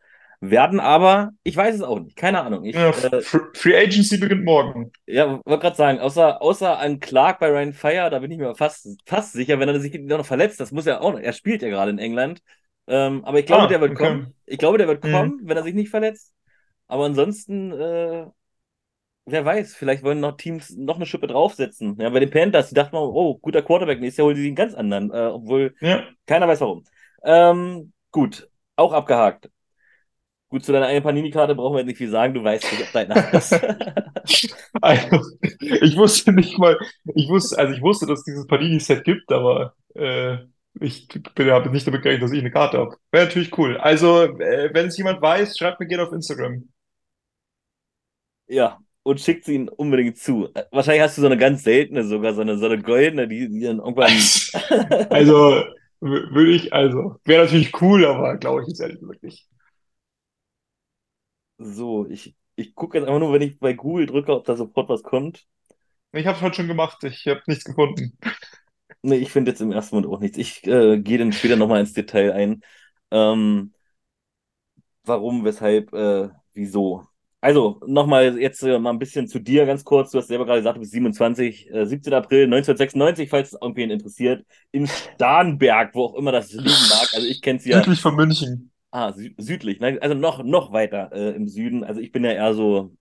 [0.51, 0.79] werden.
[0.79, 2.15] Aber ich weiß es auch nicht.
[2.15, 2.65] Keine Ahnung.
[2.65, 4.91] Ich Ja, äh, Free Agency beginnt morgen.
[5.05, 8.55] ja, wollte gerade sagen, außer, außer an Clark bei Ryan Fire, da bin ich mir
[8.55, 11.19] fast, fast sicher, wenn er sich noch verletzt, das muss er auch noch.
[11.19, 12.41] Er spielt ja gerade in England.
[12.87, 13.97] Ähm, aber ich glaube, Ah, der wird okay.
[13.97, 14.33] kommen.
[14.45, 15.11] Ich glaube, der wird Mhm.
[15.11, 16.33] kommen, wenn er sich nicht verletzt.
[16.87, 18.27] Aber ansonsten, äh,
[19.25, 21.97] wer weiß, vielleicht wollen noch Teams noch eine Schippe draufsetzen.
[21.99, 24.73] Ja, bei den Panthers, die dachten oh, guter Quarterback, nächstes Jahr holen sie einen ganz
[24.73, 26.03] anderen, äh, obwohl Ja.
[26.27, 26.83] keiner weiß warum.
[27.23, 29.49] Ähm, gut, auch abgehakt.
[30.53, 32.91] Gut, zu deiner eigenen Panini-Karte brauchen wir jetzt nicht viel sagen, du weißt nicht, ob
[32.91, 33.59] dein Name ist.
[34.81, 35.19] Also,
[35.59, 36.77] ich wusste nicht mal,
[37.15, 40.37] ich wusste, also ich wusste, dass es dieses Panini-Set gibt, aber äh,
[40.79, 42.95] ich bin, habe nicht damit gerechnet, dass ich eine Karte habe.
[43.11, 43.77] Wäre natürlich cool.
[43.77, 46.69] Also, äh, wenn es jemand weiß, schreibt mir gerne auf Instagram.
[48.47, 50.49] Ja, und schickt sie ihnen unbedingt zu.
[50.53, 53.49] Äh, Wahrscheinlich hast du so eine ganz seltene sogar, so eine, so eine goldene, die,
[53.49, 54.11] die dann irgendwann.
[55.09, 55.63] Also,
[55.99, 59.47] würde ich, also, wäre natürlich cool, aber glaube ich jetzt ehrlich nicht.
[61.57, 64.89] So, ich, ich gucke jetzt einfach nur, wenn ich bei Google drücke, ob da sofort
[64.89, 65.45] was kommt.
[66.11, 68.17] Ich habe es heute schon gemacht, ich habe nichts gefunden.
[69.05, 70.37] Nee, ich finde jetzt im ersten Moment auch nichts.
[70.37, 72.61] Ich äh, gehe dann später nochmal ins Detail ein.
[73.11, 73.73] Ähm,
[75.03, 77.05] warum, weshalb, äh, wieso.
[77.41, 80.11] Also, nochmal jetzt äh, mal ein bisschen zu dir ganz kurz.
[80.11, 82.13] Du hast selber gerade gesagt, du bist 27, äh, 17.
[82.13, 87.09] April 1996, falls es irgendwen interessiert, in Starnberg, wo auch immer das liegen mag.
[87.13, 87.79] Also ich kenne es ja.
[87.79, 88.71] Südlich von München.
[88.95, 89.97] Ah, sü südlich, ne?
[90.01, 91.83] Also noch, noch weiter äh, im Süden.
[91.83, 92.95] Also ich bin ja eher so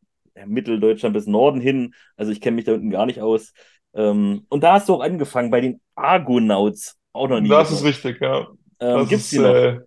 [0.47, 1.95] Mitteldeutschland bis Norden hin.
[2.17, 3.53] Also ich kenne mich da unten gar nicht aus.
[3.95, 6.97] Ähm, und da hast du auch angefangen bei den Argonauts.
[7.13, 7.85] Auch noch nie Das ist gehört.
[7.85, 8.47] richtig, ja.
[8.81, 9.69] Ähm, gibt's ist, die noch?
[9.77, 9.81] äh,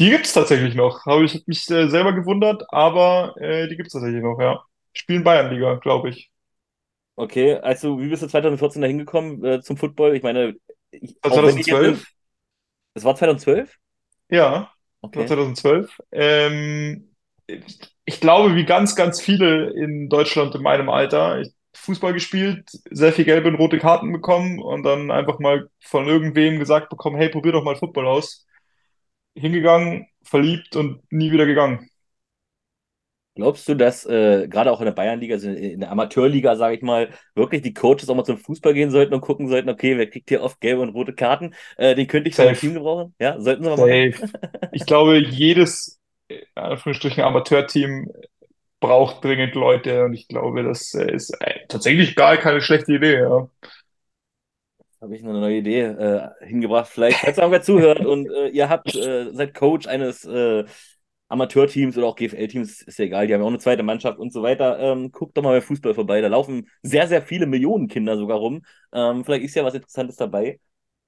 [0.00, 1.06] die gibt's tatsächlich noch.
[1.06, 4.64] Habe ich mich äh, selber gewundert, aber äh, die gibt's tatsächlich noch, ja.
[4.94, 6.32] Spielen Bayernliga, glaube ich.
[7.16, 10.16] Okay, also wie bist du 2014 da hingekommen äh, zum Football?
[10.16, 10.54] Ich meine,
[10.90, 12.12] ich, War auch wenn ich jetzt in, 2012?
[12.94, 13.78] es war 2012?
[14.28, 14.72] Ja,
[15.02, 15.26] Okay.
[15.26, 15.98] 2012.
[16.12, 17.14] Ähm,
[18.04, 23.12] ich, glaube, wie ganz, ganz viele in Deutschland in meinem Alter, ich Fußball gespielt, sehr
[23.12, 27.28] viel gelbe und rote Karten bekommen und dann einfach mal von irgendwem gesagt bekommen, hey,
[27.28, 28.46] probier doch mal Football aus.
[29.34, 31.89] Hingegangen, verliebt und nie wieder gegangen.
[33.36, 36.82] Glaubst du, dass äh, gerade auch in der Bayernliga, also in der Amateurliga, sage ich
[36.82, 40.10] mal, wirklich die Coaches auch mal zum Fußball gehen sollten und gucken sollten, okay, wer
[40.10, 41.54] kriegt hier oft gelbe und rote Karten?
[41.76, 43.14] Äh, den könnte ich für mein Team gebrauchen?
[43.20, 44.68] Ja, sollten sie mal machen.
[44.72, 48.10] Ich glaube, jedes, in Anführungsstrichen, Amateurteam
[48.80, 53.48] braucht dringend Leute und ich glaube, das ist äh, tatsächlich gar keine schlechte Idee, ja.
[55.00, 56.88] Habe ich noch eine neue Idee äh, hingebracht.
[56.88, 60.64] Vielleicht, falls irgendwer zuhört und äh, ihr habt, äh, seid Coach eines äh,
[61.30, 64.32] Amateurteams oder auch GFL-Teams, ist ja egal, die haben ja auch eine zweite Mannschaft und
[64.32, 64.78] so weiter.
[64.80, 66.20] Ähm, guckt doch mal bei Fußball vorbei.
[66.20, 68.62] Da laufen sehr, sehr viele Millionen Kinder sogar rum.
[68.92, 70.58] Ähm, vielleicht ist ja was Interessantes dabei.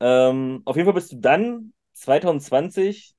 [0.00, 3.14] Ähm, auf jeden Fall bist du dann 2020,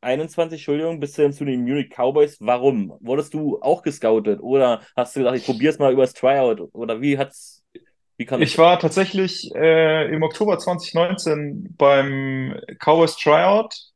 [0.00, 2.38] 21, Entschuldigung, bist du dann zu den Munich Cowboys.
[2.40, 2.92] Warum?
[3.00, 6.68] Wurdest du auch gescoutet oder hast du gesagt, ich probiere es mal übers Tryout?
[6.72, 7.64] Oder wie hat's,
[8.16, 13.91] wie kam Ich war tatsächlich äh, im Oktober 2019 beim Cowboys Tryout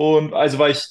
[0.00, 0.82] und also war ich,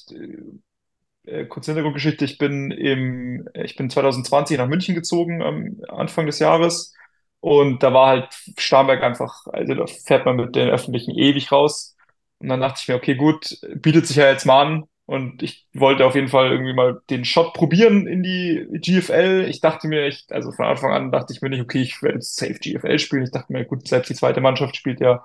[1.24, 6.38] äh, kurze Hintergrundgeschichte, ich bin im, ich bin 2020 nach München gezogen am Anfang des
[6.38, 6.94] Jahres
[7.40, 11.96] und da war halt Starnberg einfach, also da fährt man mit den Öffentlichen ewig raus.
[12.38, 14.84] Und dann dachte ich mir, okay, gut, bietet sich ja jetzt mal an.
[15.06, 19.46] Und ich wollte auf jeden Fall irgendwie mal den Shot probieren in die GFL.
[19.48, 22.16] Ich dachte mir, ich, also von Anfang an dachte ich mir nicht, okay, ich werde
[22.16, 23.24] jetzt safe GFL spielen.
[23.24, 25.24] Ich dachte mir, gut, selbst die zweite Mannschaft spielt ja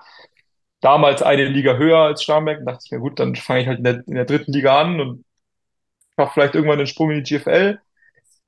[0.82, 2.60] damals eine Liga höher als Starnberg.
[2.60, 4.80] Und dachte ich mir, gut, dann fange ich halt in der, in der dritten Liga
[4.80, 5.26] an und
[6.18, 7.80] mache vielleicht irgendwann den Sprung in die GFL.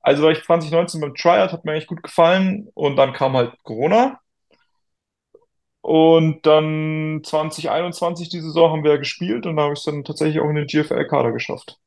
[0.00, 2.68] Also war ich 2019 beim Tryout, hat mir eigentlich gut gefallen.
[2.74, 4.20] Und dann kam halt Corona.
[5.80, 10.04] Und dann 2021, die Saison, haben wir ja gespielt und da habe ich es dann
[10.04, 11.78] tatsächlich auch in den GFL-Kader geschafft.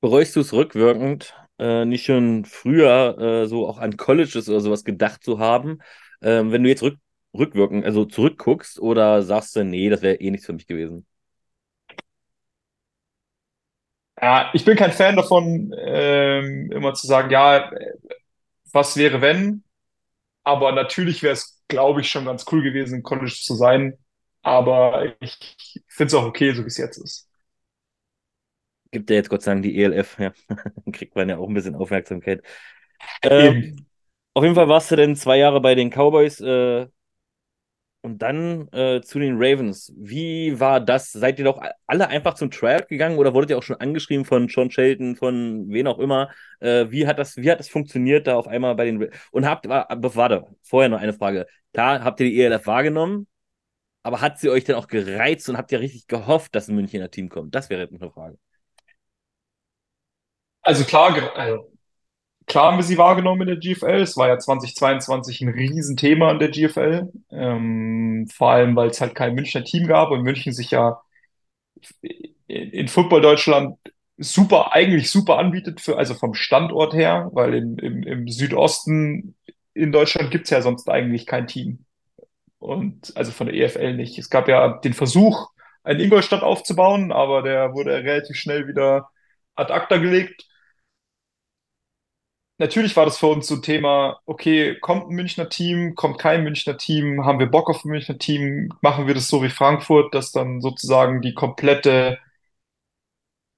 [0.00, 4.84] Bereust du es rückwirkend, äh, nicht schon früher äh, so auch an Colleges oder sowas
[4.84, 5.78] gedacht zu haben?
[6.22, 6.98] Ähm, wenn du jetzt rück,
[7.34, 11.06] rückwirkend, also zurückguckst oder sagst du, nee, das wäre eh nichts für mich gewesen?
[14.20, 17.70] Ja, ich bin kein Fan davon, ähm, immer zu sagen, ja,
[18.72, 19.64] was wäre wenn?
[20.44, 23.98] Aber natürlich wäre es, glaube ich, schon ganz cool gewesen, College zu sein.
[24.42, 27.28] Aber ich finde es auch okay, so wie es jetzt ist.
[28.90, 30.32] Gibt ja jetzt Gott sei Dank die ELF, ja.
[30.48, 32.42] Dann kriegt man ja auch ein bisschen Aufmerksamkeit.
[33.22, 33.86] Ähm,
[34.34, 36.40] auf jeden Fall warst du denn zwei Jahre bei den Cowboys.
[36.40, 36.88] Äh,
[38.04, 39.90] und dann äh, zu den Ravens.
[39.96, 41.10] Wie war das?
[41.10, 44.46] Seid ihr doch alle einfach zum Tryout gegangen oder wurdet ihr auch schon angeschrieben von
[44.46, 46.30] Sean Shelton, von wen auch immer?
[46.60, 49.16] Äh, wie, hat das, wie hat das funktioniert da auf einmal bei den Ravens?
[49.30, 51.46] Und habt, warte, vorher noch eine Frage.
[51.72, 53.26] Da habt ihr die ELF wahrgenommen,
[54.02, 57.10] aber hat sie euch denn auch gereizt und habt ihr richtig gehofft, dass ein Münchner
[57.10, 57.54] Team kommt?
[57.54, 58.36] Das wäre jetzt eine Frage.
[60.60, 61.73] Also klar, also
[62.46, 64.02] klar haben wir sie wahrgenommen in der GFL.
[64.02, 67.10] Es war ja 2022 ein Riesenthema in der GFL.
[67.30, 71.00] Ähm, vor allem, weil es halt kein Münchner Team gab und München sich ja
[72.46, 73.76] in Football Deutschland
[74.16, 79.34] super, eigentlich super anbietet, für, also vom Standort her, weil im, im, im Südosten
[79.74, 81.84] in Deutschland gibt es ja sonst eigentlich kein Team.
[82.58, 84.18] Und also von der EFL nicht.
[84.18, 85.50] Es gab ja den Versuch,
[85.82, 89.10] einen Ingolstadt aufzubauen, aber der wurde relativ schnell wieder
[89.54, 90.46] ad acta gelegt
[92.58, 96.44] natürlich war das für uns so ein Thema, okay, kommt ein Münchner Team, kommt kein
[96.44, 100.14] Münchner Team, haben wir Bock auf ein Münchner Team, machen wir das so wie Frankfurt,
[100.14, 102.18] dass dann sozusagen die komplette,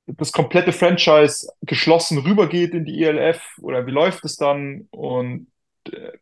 [0.07, 4.87] das komplette Franchise geschlossen rübergeht in die ELF oder wie läuft es dann?
[4.91, 5.49] Und
[5.93, 6.13] äh,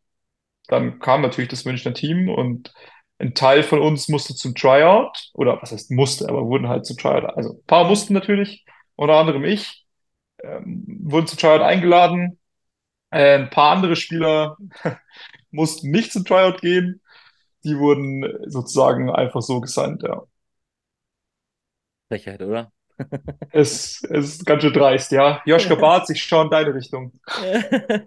[0.69, 2.73] dann kam natürlich das Münchner Team und
[3.19, 6.97] ein Teil von uns musste zum Tryout, oder was heißt musste, aber wurden halt zum
[6.99, 8.65] Tryout, also ein paar mussten natürlich,
[8.97, 9.87] unter anderem ich,
[10.43, 12.39] ähm, wurden zum Tryout eingeladen,
[13.15, 14.57] äh, ein paar andere Spieler
[15.51, 17.01] mussten nicht zum Tryout gehen.
[17.65, 20.23] Die wurden sozusagen einfach so gesandt, ja.
[22.09, 22.71] Frechheit, oder?
[23.53, 25.43] es, es ist ganz schön dreist, ja.
[25.47, 27.13] Joschka Barth, ich schaue in deine Richtung.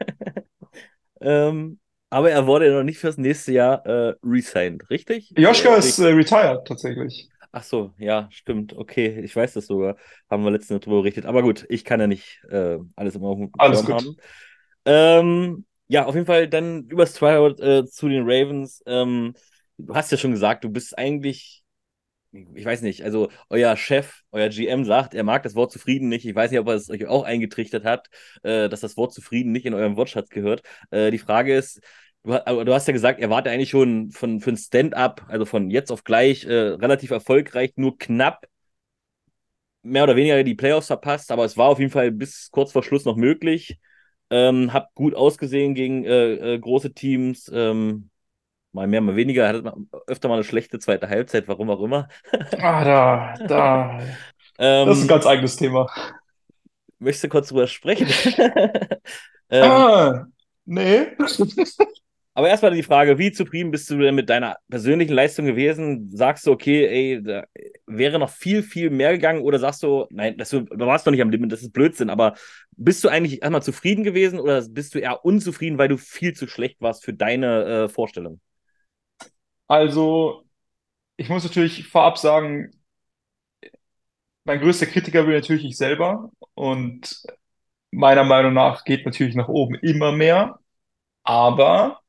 [1.22, 1.80] ähm,
[2.10, 5.34] aber er wurde ja noch nicht fürs nächste Jahr äh, resigned, richtig?
[5.36, 7.30] Joschka äh, ist äh, retired tatsächlich.
[7.52, 8.78] Ach so, ja, stimmt.
[8.78, 9.96] Okay, ich weiß das sogar.
[10.30, 11.26] Haben wir letztens drüber berichtet.
[11.26, 13.96] Aber gut, ich kann ja nicht äh, alles auf dem Alles gut.
[13.96, 14.18] haben.
[14.88, 18.82] Ähm, ja, auf jeden Fall dann übers Tryout äh, zu den Ravens.
[18.86, 19.34] Ähm,
[19.78, 21.64] du hast ja schon gesagt, du bist eigentlich,
[22.32, 26.26] ich weiß nicht, also euer Chef, euer GM sagt, er mag das Wort zufrieden nicht.
[26.26, 28.08] Ich weiß nicht, ob er es euch auch eingetrichtert hat,
[28.44, 30.62] äh, dass das Wort zufrieden nicht in eurem Wortschatz gehört.
[30.90, 31.82] Äh, die Frage ist,
[32.24, 32.34] du,
[32.74, 36.04] hast ja gesagt, er war eigentlich schon von, für ein Stand-up, also von jetzt auf
[36.06, 38.48] gleich, äh, relativ erfolgreich, nur knapp
[39.82, 42.84] mehr oder weniger die Playoffs verpasst, aber es war auf jeden Fall bis kurz vor
[42.84, 43.78] Schluss noch möglich.
[44.30, 47.50] Ähm, hab gut ausgesehen gegen äh, äh, große Teams.
[47.54, 48.10] Ähm,
[48.72, 49.48] mal mehr, mal weniger.
[49.48, 49.74] Hatte
[50.08, 52.10] öfter mal eine schlechte zweite Halbzeit, warum auch immer.
[52.60, 54.00] ah, da, da.
[54.60, 55.88] Ähm, das ist ein ganz eigenes Thema.
[57.00, 58.08] Möchtest du kurz drüber sprechen?
[59.50, 60.28] ähm, ah,
[60.66, 61.08] nee.
[62.38, 66.16] aber erstmal die Frage, wie zufrieden bist du denn mit deiner persönlichen Leistung gewesen?
[66.16, 67.46] Sagst du, okay, ey, da
[67.88, 71.24] wäre noch viel, viel mehr gegangen oder sagst du, nein, das, du warst noch nicht
[71.24, 72.36] am Limit, das ist Blödsinn, aber
[72.74, 76.46] bist du eigentlich erstmal zufrieden gewesen oder bist du eher unzufrieden, weil du viel zu
[76.48, 78.40] schlecht warst für deine äh, Vorstellung?
[79.68, 80.44] Also,
[81.16, 82.70] ich muss natürlich vorab sagen,
[84.44, 87.20] mein größter Kritiker bin natürlich ich selber und
[87.90, 90.60] meiner Meinung nach geht natürlich nach oben immer mehr.
[91.24, 92.02] Aber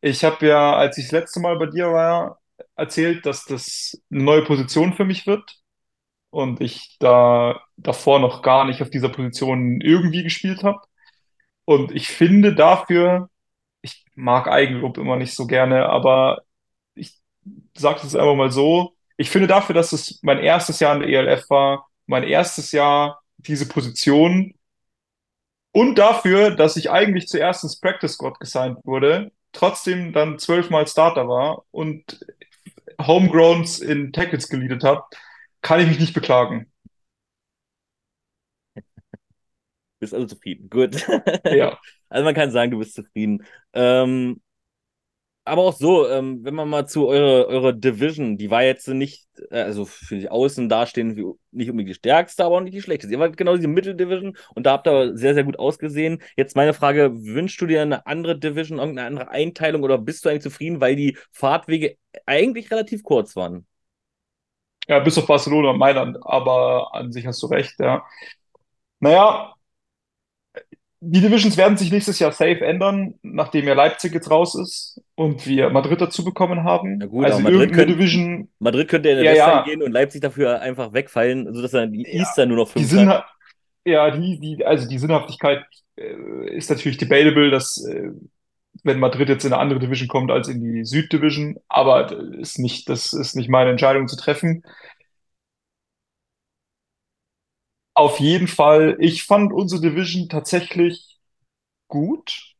[0.00, 2.40] ich habe ja, als ich das letzte Mal bei dir war,
[2.76, 5.58] erzählt, dass das eine neue Position für mich wird.
[6.30, 10.80] Und ich da davor noch gar nicht auf dieser Position irgendwie gespielt habe.
[11.64, 13.30] Und ich finde dafür,
[13.82, 16.42] ich mag Eigenlob immer nicht so gerne, aber
[16.94, 17.18] ich
[17.76, 21.10] sage es einfach mal so, ich finde dafür, dass es mein erstes Jahr in der
[21.10, 24.54] ELF war, mein erstes Jahr diese Position.
[25.72, 31.28] Und dafür, dass ich eigentlich zuerst ins Practice Squad gesigned wurde, trotzdem dann zwölfmal Starter
[31.28, 32.20] war und
[33.00, 35.04] Homegrowns in Tackles geleadet habe,
[35.62, 36.70] kann ich mich nicht beklagen.
[40.00, 40.70] Bist also zufrieden.
[40.70, 41.06] Gut.
[41.50, 41.78] Ja.
[42.10, 43.44] Also man kann sagen, du bist zufrieden.
[43.74, 44.40] Ähm,
[45.48, 49.26] aber auch so, ähm, wenn man mal zu eurer eure Division, die war jetzt nicht,
[49.50, 51.08] äh, also für die Außen dastehen,
[51.50, 53.12] nicht unbedingt die stärkste, aber auch nicht die schlechteste.
[53.12, 56.22] Ihr wart genau diese Mitteldivision und da habt ihr sehr, sehr gut ausgesehen.
[56.36, 60.28] Jetzt meine Frage: Wünschst du dir eine andere Division, irgendeine andere Einteilung oder bist du
[60.28, 61.96] eigentlich zufrieden, weil die Fahrtwege
[62.26, 63.66] eigentlich relativ kurz waren?
[64.88, 68.04] Ja, bis auf Barcelona und Mailand, aber an sich hast du recht, ja.
[69.00, 69.54] Naja,
[71.00, 75.46] die Divisions werden sich nächstes Jahr safe ändern, nachdem ja Leipzig jetzt raus ist und
[75.46, 77.00] wir Madrid dazu bekommen haben.
[77.00, 79.62] Ja gut, also Madrid, könnt, Division, Madrid könnte in der ja, Western ja.
[79.64, 83.06] gehen und Leipzig dafür einfach wegfallen, sodass dann die ja, Easter nur noch fünf die
[83.06, 83.26] hat.
[83.84, 85.64] Ja, die, die, also die Sinnhaftigkeit
[85.96, 88.10] äh, ist natürlich debatable, dass äh,
[88.82, 92.88] wenn Madrid jetzt in eine andere Division kommt als in die Süddivision, aber ist nicht,
[92.88, 94.64] das ist nicht meine Entscheidung zu treffen.
[97.98, 101.18] Auf jeden Fall, ich fand unsere Division tatsächlich
[101.88, 102.56] gut.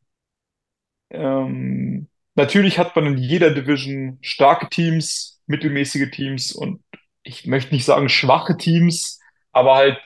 [1.11, 6.83] Ähm, natürlich hat man in jeder Division starke Teams, mittelmäßige Teams und
[7.23, 9.19] ich möchte nicht sagen schwache Teams,
[9.53, 9.99] aber halt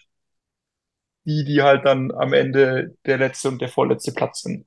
[1.26, 4.66] die, die halt dann am Ende der letzte und der vorletzte Platz sind.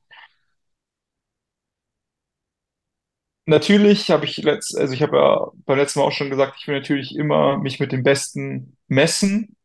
[3.47, 6.67] Natürlich habe ich letzt, also ich habe ja beim letzten Mal auch schon gesagt, ich
[6.67, 9.55] will natürlich immer mich mit dem Besten messen.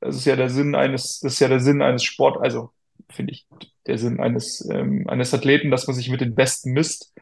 [0.00, 2.72] Das ist ja der Sinn eines, das ist ja der Sinn eines Sport, also
[3.10, 3.46] finde ich,
[3.86, 7.12] der Sinn eines, ähm, eines Athleten, dass man sich mit den Besten misst.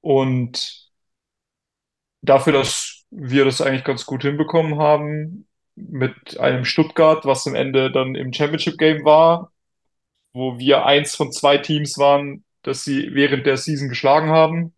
[0.00, 0.90] Und
[2.22, 7.90] dafür, dass wir das eigentlich ganz gut hinbekommen haben, mit einem Stuttgart, was am Ende
[7.90, 9.52] dann im Championship Game war,
[10.34, 14.74] wo wir eins von zwei Teams waren, dass sie während der Season geschlagen haben,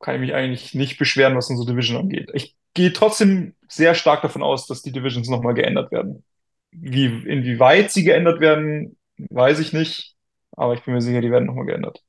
[0.00, 2.30] kann ich mich eigentlich nicht beschweren, was unsere Division angeht.
[2.34, 6.24] Ich gehe trotzdem sehr stark davon aus, dass die Divisions nochmal geändert werden.
[6.70, 10.16] Wie, inwieweit sie geändert werden, weiß ich nicht,
[10.52, 12.02] aber ich bin mir sicher, die werden nochmal geändert.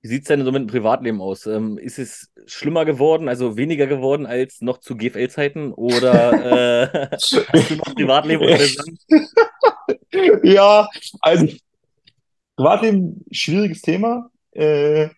[0.00, 1.46] Wie sieht es denn so mit dem Privatleben aus?
[1.46, 5.72] Ähm, ist es schlimmer geworden, also weniger geworden als noch zu GFL-Zeiten?
[5.72, 8.48] Oder äh, hast du noch Privatleben?
[10.44, 10.88] ja,
[11.20, 11.48] also
[12.54, 14.30] Privatleben, schwieriges Thema.
[14.52, 15.08] Äh,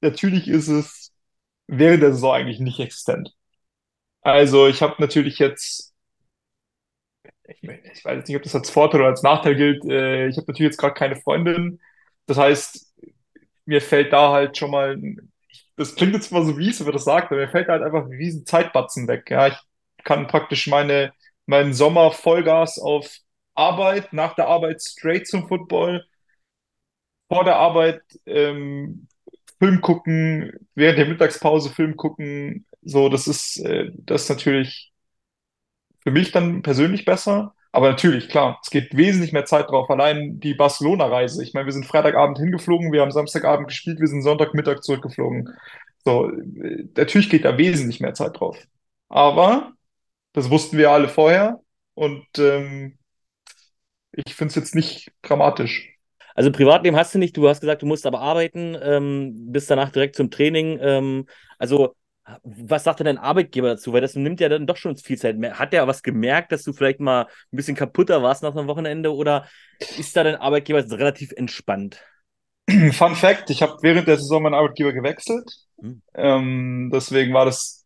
[0.00, 1.11] natürlich ist es
[1.72, 3.34] während der Saison eigentlich nicht existent.
[4.22, 5.94] Also ich habe natürlich jetzt,
[7.48, 10.46] ich, ich, weiß nicht, ob das als Vorteil oder als Nachteil gilt, äh, ich habe
[10.48, 11.80] natürlich jetzt gerade keine Freundin.
[12.26, 12.94] Das heißt,
[13.64, 15.00] mir fällt da halt schon mal,
[15.76, 18.04] das klingt jetzt mal so wie wenn man das sagt, aber mir fällt halt einfach
[18.04, 19.30] ein riesen Zeitbatzen weg.
[19.30, 19.56] Ja, ich
[20.04, 21.12] kann praktisch meine,
[21.46, 23.18] meinen Sommer Vollgas auf
[23.54, 26.04] Arbeit, nach der Arbeit straight zum Football,
[27.28, 29.08] vor der Arbeit ähm,
[29.62, 34.92] Film gucken, während der Mittagspause Film gucken, so, das ist, äh, das ist natürlich
[36.02, 37.54] für mich dann persönlich besser.
[37.70, 39.88] Aber natürlich, klar, es geht wesentlich mehr Zeit drauf.
[39.90, 41.42] Allein die Barcelona-Reise.
[41.42, 45.48] Ich meine, wir sind Freitagabend hingeflogen, wir haben Samstagabend gespielt, wir sind Sonntagmittag zurückgeflogen.
[46.04, 48.58] So, äh, natürlich geht da wesentlich mehr Zeit drauf.
[49.08, 49.72] Aber
[50.32, 51.60] das wussten wir alle vorher
[51.94, 52.98] und ähm,
[54.12, 55.91] ich finde es jetzt nicht dramatisch.
[56.34, 59.90] Also Privatleben hast du nicht, du hast gesagt, du musst aber arbeiten, ähm, bist danach
[59.90, 60.78] direkt zum Training.
[60.80, 61.26] Ähm,
[61.58, 61.94] also
[62.44, 63.92] Was sagt denn dein Arbeitgeber dazu?
[63.92, 65.36] Weil das nimmt ja dann doch schon viel Zeit.
[65.54, 69.14] Hat der was gemerkt, dass du vielleicht mal ein bisschen kaputter warst nach einem Wochenende
[69.14, 69.48] oder
[69.98, 72.02] ist da dein Arbeitgeber relativ entspannt?
[72.92, 75.50] Fun Fact: Ich habe während der Saison meinen Arbeitgeber gewechselt.
[75.80, 76.02] Hm.
[76.14, 77.84] Ähm, deswegen war das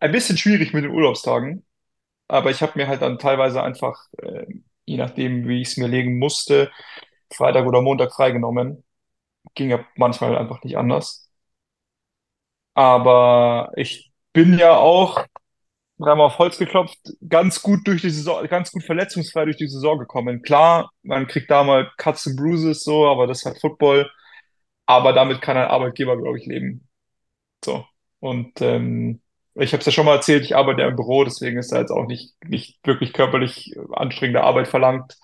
[0.00, 1.64] ein bisschen schwierig mit den Urlaubstagen.
[2.28, 4.46] Aber ich habe mir halt dann teilweise einfach, äh,
[4.86, 6.70] je nachdem, wie ich es mir legen musste,
[7.32, 8.84] Freitag oder Montag freigenommen.
[9.54, 11.30] Ging ja manchmal einfach nicht anders.
[12.74, 15.24] Aber ich bin ja auch,
[15.98, 19.98] dreimal auf Holz geklopft, ganz gut durch die Saison, ganz gut verletzungsfrei durch die Saison
[19.98, 20.42] gekommen.
[20.42, 24.10] Klar, man kriegt da mal Cuts and Bruises so, aber das ist halt Football.
[24.86, 26.88] Aber damit kann ein Arbeitgeber, glaube ich, leben.
[27.64, 27.86] So.
[28.20, 29.22] Und ähm,
[29.58, 31.78] ich habe es ja schon mal erzählt, ich arbeite ja im Büro, deswegen ist da
[31.78, 35.16] jetzt auch nicht, nicht wirklich körperlich anstrengende Arbeit verlangt.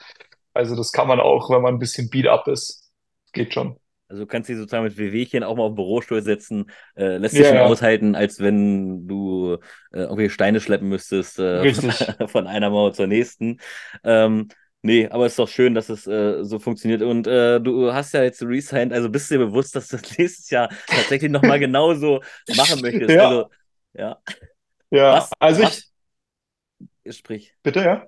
[0.55, 2.91] Also das kann man auch, wenn man ein bisschen beat up ist.
[3.33, 3.77] Geht schon.
[4.09, 7.35] Also du kannst dich sozusagen mit Wehwehchen auch mal auf den Bürostuhl setzen, äh, lässt
[7.35, 7.65] sich ja, schon ja.
[7.65, 9.55] aushalten, als wenn du
[9.91, 11.73] äh, irgendwie Steine schleppen müsstest äh,
[12.27, 13.59] von einer Mauer zur nächsten.
[14.05, 14.49] Ähm,
[14.83, 17.01] nee, aber es ist doch schön, dass es äh, so funktioniert.
[17.01, 20.19] Und äh, du hast ja jetzt resigned, also bist du dir bewusst, dass du das
[20.19, 22.21] nächstes Jahr tatsächlich nochmal genauso
[22.55, 23.11] machen möchtest.
[23.13, 23.29] Ja.
[23.29, 23.51] Also
[23.95, 24.19] ja.
[24.91, 25.93] Ja, was, also was,
[27.05, 27.17] ich.
[27.17, 27.55] Sprich.
[27.63, 28.07] Bitte, ja?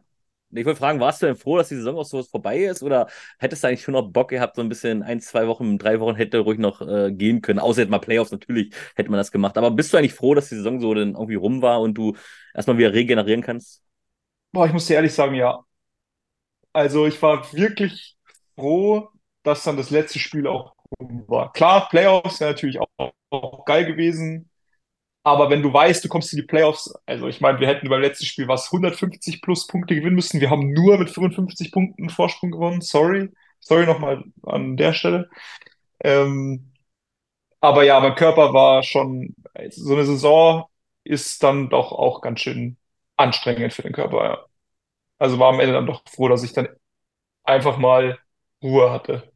[0.57, 2.82] Ich wollte fragen, warst du denn froh, dass die Saison auch so vorbei ist?
[2.82, 3.09] Oder
[3.39, 6.14] hättest du eigentlich schon noch Bock gehabt, so ein bisschen ein, zwei Wochen, drei Wochen
[6.14, 7.59] hätte ruhig noch äh, gehen können?
[7.59, 9.59] Außer jetzt mal Playoffs, natürlich hätte man das gemacht.
[9.59, 12.14] Aber bist du eigentlich froh, dass die Saison so dann irgendwie rum war und du
[12.55, 13.82] erstmal wieder regenerieren kannst?
[14.53, 15.64] Boah, ich muss dir ehrlich sagen, ja.
[16.72, 18.16] Also ich war wirklich
[18.55, 19.09] froh,
[19.43, 21.53] dass dann das letzte Spiel auch rum war.
[21.53, 24.49] Klar, Playoffs wäre natürlich auch, auch geil gewesen.
[25.25, 28.03] Aber wenn du weißt, du kommst in die Playoffs, also ich meine, wir hätten beim
[28.03, 30.41] letzten Spiel was 150 plus Punkte gewinnen müssen.
[30.41, 32.83] Wir haben nur mit 55 Punkten Vorsprung gewonnen.
[32.83, 33.31] Sorry.
[33.61, 35.31] Sorry nochmal an der Stelle.
[36.05, 36.72] Ähm,
[37.61, 39.35] aber ja, mein Körper war schon,
[39.70, 40.66] so eine Saison
[41.05, 42.77] ist dann doch auch ganz schön
[43.16, 44.47] anstrengend für den Körper, ja.
[45.18, 46.68] Also war am Ende dann doch froh, dass ich dann
[47.45, 48.18] einfach mal
[48.62, 49.33] Ruhe hatte.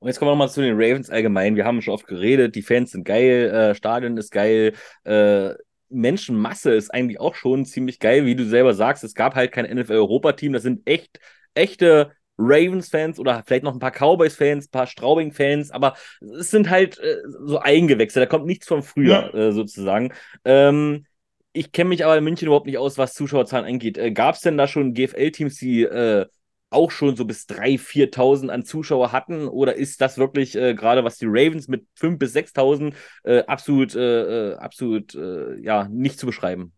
[0.00, 1.56] Und jetzt kommen wir nochmal zu den Ravens allgemein.
[1.56, 4.72] Wir haben schon oft geredet, die Fans sind geil, äh, Stadion ist geil,
[5.04, 5.50] äh,
[5.90, 9.04] Menschenmasse ist eigentlich auch schon ziemlich geil, wie du selber sagst.
[9.04, 11.20] Es gab halt kein NFL-Europa-Team, das sind echt,
[11.54, 15.94] echte Ravens-Fans oder vielleicht noch ein paar Cowboys-Fans, ein paar Straubing-Fans, aber
[16.38, 19.48] es sind halt äh, so Eingewächse, da kommt nichts von früher ja.
[19.48, 20.14] äh, sozusagen.
[20.46, 21.04] Ähm,
[21.52, 23.98] ich kenne mich aber in München überhaupt nicht aus, was Zuschauerzahlen angeht.
[23.98, 26.26] Äh, Gab es denn da schon GFL-Teams, die äh,
[26.70, 29.48] auch schon so bis 3.000, 4.000 an Zuschauer hatten?
[29.48, 32.94] Oder ist das wirklich äh, gerade, was die Ravens mit 5.000 bis 6.000
[33.24, 36.72] äh, absolut, äh, äh absolut äh, ja, nicht zu beschreiben?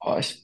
[0.00, 0.42] Oh, ich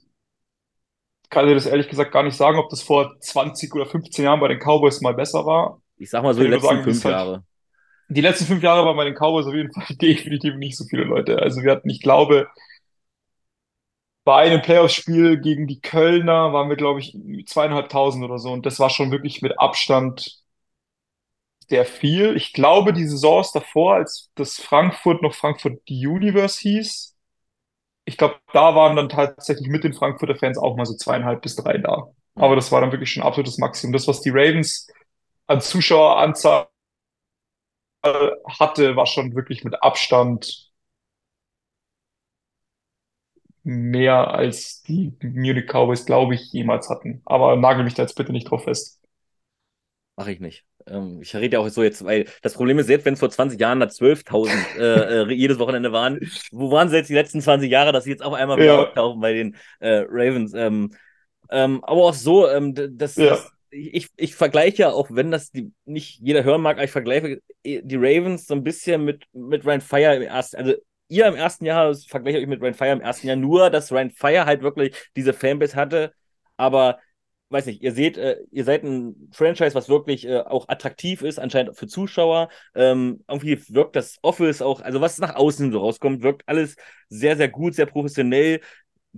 [1.31, 4.41] kann dir das ehrlich gesagt gar nicht sagen, ob das vor 20 oder 15 Jahren
[4.41, 5.81] bei den Cowboys mal besser war.
[5.97, 7.45] Ich sag mal so die letzten sagen, fünf halt, Jahre.
[8.09, 11.05] Die letzten fünf Jahre waren bei den Cowboys auf jeden Fall definitiv nicht so viele
[11.05, 11.41] Leute.
[11.41, 12.49] Also wir hatten, ich glaube,
[14.25, 17.17] bei einem Playoff-Spiel gegen die Kölner waren wir, glaube ich,
[17.47, 18.53] zweieinhalbtausend oder so.
[18.53, 20.43] Und das war schon wirklich mit Abstand
[21.69, 22.37] sehr viel.
[22.37, 27.17] Ich glaube, die Saisons davor, als das Frankfurt noch Frankfurt Universe hieß,
[28.07, 31.57] ich glaube, da waren dann tatsächlich mit den Frankfurter Fans auch mal so zweieinhalb bis
[31.57, 32.09] drei da.
[32.37, 33.93] Aber das war dann wirklich schon absolutes Maximum.
[33.93, 34.89] Das, was die Ravens
[35.47, 36.69] an Zuschaueranzahl
[38.59, 40.71] hatte, war schon wirklich mit Abstand
[43.65, 47.23] mehr als die Munich Cowboys, glaube ich, jemals hatten.
[47.25, 49.01] Aber nagel mich da jetzt bitte nicht drauf fest.
[50.17, 50.65] Mache ich nicht.
[50.87, 53.31] Ähm, ich rede ja auch so jetzt, weil das Problem ist, selbst wenn es vor
[53.31, 56.21] 20 Jahren da 12.000 äh, äh, jedes Wochenende waren,
[56.53, 58.83] wo waren sie jetzt die letzten 20 Jahre, dass sie jetzt auf einmal wieder ja.
[58.85, 60.53] auftauchen bei den äh, Ravens?
[60.55, 60.93] Ähm,
[61.51, 63.31] ähm, aber auch so, ähm, das, ja.
[63.31, 66.93] das ich, ich vergleiche ja, auch wenn das die, nicht jeder hören mag, aber ich
[66.93, 70.75] vergleiche die Ravens so ein bisschen mit, mit Ryan Fire im ersten, also
[71.09, 73.93] ihr im ersten Jahr, das vergleiche ich mit Ryan Fire im ersten Jahr, nur, dass
[73.93, 76.13] Ryan Fire halt wirklich diese Fanbase hatte,
[76.57, 76.99] aber
[77.51, 81.39] weiß nicht, ihr seht, äh, ihr seid ein Franchise, was wirklich äh, auch attraktiv ist,
[81.39, 82.49] anscheinend für Zuschauer.
[82.75, 86.77] Ähm, irgendwie wirkt das Office auch, also was nach außen so rauskommt, wirkt alles
[87.09, 88.61] sehr, sehr gut, sehr professionell.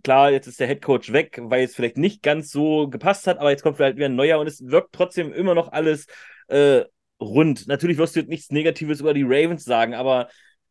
[0.04, 3.38] Klar, jetzt ist der Head Coach weg, weil es vielleicht nicht ganz so gepasst hat,
[3.38, 6.06] aber jetzt kommt vielleicht wieder ein neuer und es wirkt trotzdem immer noch alles
[6.48, 6.84] äh,
[7.18, 7.66] rund.
[7.66, 10.28] Natürlich wirst du jetzt nichts Negatives über die Ravens sagen, aber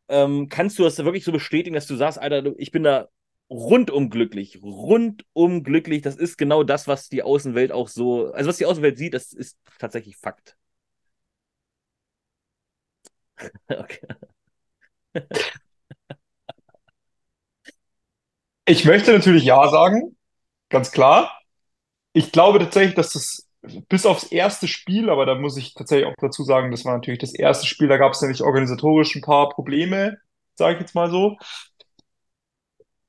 [0.09, 3.07] ähm, kannst du das wirklich so bestätigen, dass du sagst, Alter, ich bin da
[3.49, 6.01] rundum glücklich, rundum glücklich.
[6.01, 9.33] Das ist genau das, was die Außenwelt auch so, also was die Außenwelt sieht, das
[9.33, 10.57] ist tatsächlich Fakt.
[13.69, 14.15] okay.
[18.65, 20.17] Ich möchte natürlich Ja sagen,
[20.69, 21.31] ganz klar.
[22.13, 23.44] Ich glaube tatsächlich, dass das
[23.89, 27.19] bis aufs erste Spiel, aber da muss ich tatsächlich auch dazu sagen, das war natürlich
[27.19, 30.17] das erste Spiel, da gab es nämlich organisatorisch ein paar Probleme,
[30.55, 31.37] sage ich jetzt mal so.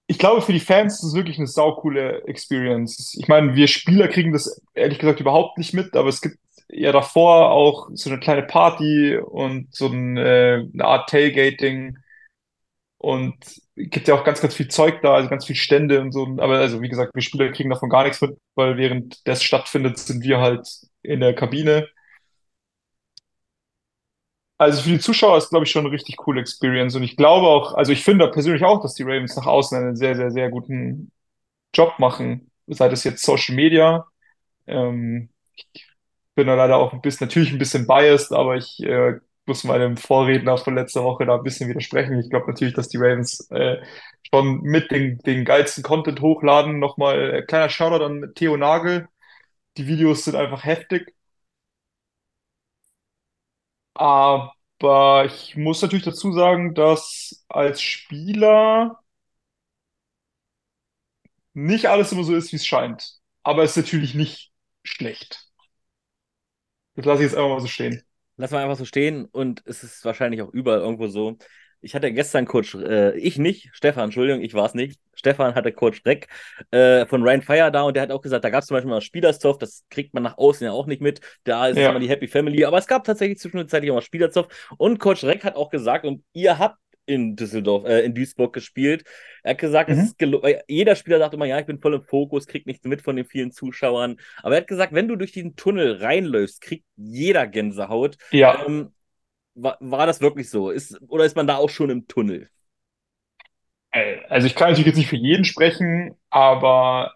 [0.09, 3.17] Ich glaube, für die Fans ist es wirklich eine saukoole Experience.
[3.19, 6.39] Ich meine, wir Spieler kriegen das ehrlich gesagt überhaupt nicht mit, aber es gibt
[6.69, 11.99] ja davor auch so eine kleine Party und so ein, äh, eine Art Tailgating
[12.99, 13.37] und
[13.77, 16.25] gibt ja auch ganz, ganz viel Zeug da, also ganz viel Stände und so.
[16.39, 19.99] Aber also, wie gesagt, wir Spieler kriegen davon gar nichts mit, weil während das stattfindet,
[19.99, 20.67] sind wir halt
[21.03, 21.89] in der Kabine.
[24.59, 26.95] Also für die Zuschauer ist, glaube ich, schon eine richtig coole Experience.
[26.97, 29.97] Und ich glaube auch, also ich finde persönlich auch, dass die Ravens nach außen einen
[29.97, 31.13] sehr, sehr, sehr guten
[31.75, 32.51] Job machen.
[32.69, 34.07] Sei das jetzt Social Media.
[34.67, 35.31] Ähm,
[35.75, 35.87] ich
[36.37, 39.97] bin da leider auch ein bisschen, natürlich ein bisschen biased, aber ich äh, muss meinem
[39.97, 42.19] Vorredner von letzter Woche da ein bisschen widersprechen.
[42.21, 43.79] Ich glaube natürlich, dass die Ravens äh,
[44.33, 46.79] schon mit den, den geilsten Content hochladen.
[46.79, 49.09] Nochmal äh, kleiner Shoutout an Theo Nagel.
[49.79, 51.15] Die Videos sind einfach heftig.
[53.95, 59.01] Aber ich muss natürlich dazu sagen, dass als Spieler
[61.55, 63.19] nicht alles immer so ist, wie es scheint.
[63.43, 64.53] Aber es ist natürlich nicht
[64.85, 65.49] schlecht.
[66.95, 68.03] Das lasse ich jetzt einfach mal so stehen.
[68.37, 71.37] Lass mal einfach so stehen und es ist wahrscheinlich auch überall irgendwo so.
[71.81, 74.99] Ich hatte gestern Coach, äh, ich nicht, Stefan, Entschuldigung, ich war es nicht.
[75.15, 76.29] Stefan hatte Coach Dreck
[76.71, 78.91] äh, von Ryan Fire da und der hat auch gesagt, da gab es zum Beispiel
[78.91, 81.21] mal Spielerzoff, das kriegt man nach außen ja auch nicht mit.
[81.45, 81.91] Da ist ja.
[81.91, 84.49] immer die Happy Family, aber es gab tatsächlich zwischenzeitlich auch mal Spielerzoff.
[84.79, 89.05] Und Coach Dreck hat auch gesagt, und ihr habt in Düsseldorf, äh, in Duisburg gespielt.
[89.43, 90.13] Er hat gesagt, mhm.
[90.69, 93.25] jeder Spieler sagt immer, ja, ich bin voll im Fokus, kriegt nichts mit von den
[93.25, 94.17] vielen Zuschauern.
[94.43, 98.19] Aber er hat gesagt, wenn du durch diesen Tunnel reinläufst, kriegt jeder Gänsehaut.
[98.33, 98.65] Ja.
[98.67, 98.93] Ähm,
[99.55, 100.71] war, war das wirklich so?
[100.71, 102.51] Ist, oder ist man da auch schon im Tunnel?
[103.91, 107.15] Äh, also ich kann natürlich jetzt nicht für jeden sprechen, aber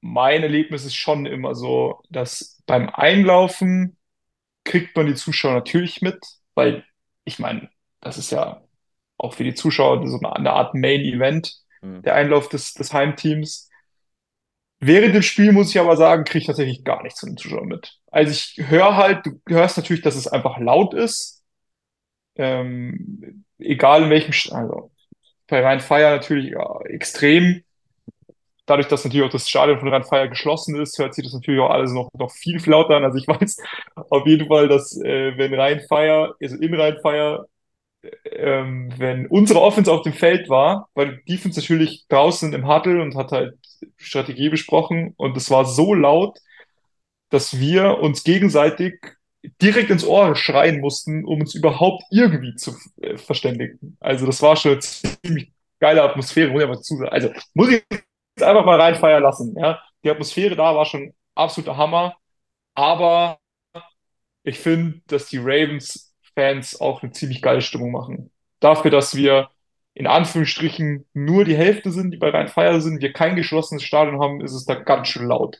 [0.00, 3.96] mein Erlebnis ist schon immer so, dass beim Einlaufen
[4.64, 6.18] kriegt man die Zuschauer natürlich mit,
[6.54, 6.84] weil
[7.24, 7.70] ich meine,
[8.02, 8.62] das ist ja
[9.16, 12.02] auch für die Zuschauer so eine, eine Art Main-Event, mhm.
[12.02, 13.70] der Einlauf des, des Heimteams.
[14.80, 17.68] Während dem Spiel muss ich aber sagen, kriege ich tatsächlich gar nichts von den Zuschauern
[17.68, 18.00] mit.
[18.10, 21.44] Also ich höre halt, du hörst natürlich, dass es einfach laut ist.
[22.34, 24.90] Ähm, egal in welchem, also
[25.46, 27.62] bei Rhein Fire natürlich ja, extrem.
[28.66, 31.60] Dadurch, dass natürlich auch das Stadion von Rhein Fire geschlossen ist, hört sich das natürlich
[31.60, 33.04] auch alles noch, noch viel, viel lauter an.
[33.04, 33.58] Also ich weiß
[33.94, 37.46] auf jeden Fall, dass äh, wenn Rhein Fire, also in Rhein Fire
[38.24, 43.00] ähm, wenn unsere Offense auf dem Feld war, weil die Defense natürlich draußen im Huddle
[43.02, 43.54] und hat halt
[43.96, 46.38] Strategie besprochen und es war so laut,
[47.30, 48.94] dass wir uns gegenseitig
[49.60, 53.96] direkt ins Ohr schreien mussten, um uns überhaupt irgendwie zu äh, verständigen.
[54.00, 57.10] Also das war schon eine ziemlich geile Atmosphäre, muss ich einfach zu sagen.
[57.10, 59.56] Also muss ich jetzt einfach mal reinfeiern lassen.
[59.58, 59.82] Ja?
[60.04, 62.16] Die Atmosphäre da war schon absoluter Hammer,
[62.74, 63.38] aber
[64.44, 68.30] ich finde, dass die Ravens Fans auch eine ziemlich geile Stimmung machen.
[68.60, 69.50] Dafür, dass wir
[69.94, 74.20] in Anführungsstrichen nur die Hälfte sind, die bei Rhein Feier sind, wir kein geschlossenes Stadion
[74.20, 75.58] haben, ist es da ganz schön laut.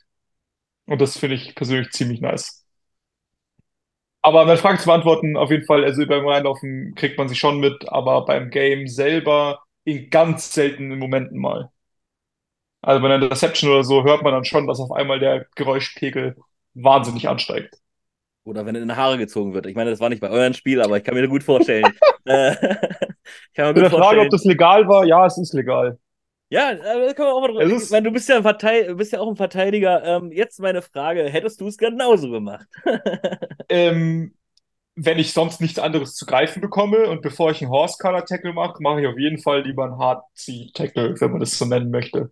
[0.85, 2.65] Und das finde ich persönlich ziemlich nice.
[4.21, 7.59] Aber meine Frage zu beantworten, auf jeden Fall, also beim Reinlaufen kriegt man sich schon
[7.59, 11.71] mit, aber beim Game selber in ganz seltenen Momenten mal.
[12.81, 16.35] Also bei einer Deception oder so hört man dann schon, dass auf einmal der Geräuschpegel
[16.73, 17.75] wahnsinnig ansteigt.
[18.45, 19.67] Oder wenn in die Haare gezogen wird.
[19.67, 21.85] Ich meine, das war nicht bei eurem Spiel, aber ich kann mir gut vorstellen.
[22.25, 22.55] äh,
[23.53, 24.25] kann mir gut Frage, vorstellen.
[24.25, 25.97] ob das legal war, ja, es ist legal.
[26.49, 26.77] Ja, äh,
[27.07, 27.63] da können wir auch mal drüber.
[27.63, 30.03] Ich meine, du bist ja, ein bist ja auch ein Verteidiger.
[30.03, 32.67] Ähm, jetzt meine Frage: Hättest du es genauso gemacht?
[33.69, 34.35] ähm,
[34.95, 38.53] wenn ich sonst nichts anderes zu greifen bekomme und bevor ich einen Horse Color Tackle
[38.53, 40.23] mache, mache ich auf jeden Fall lieber einen Hard
[40.73, 42.31] Tackle, wenn man das so nennen möchte.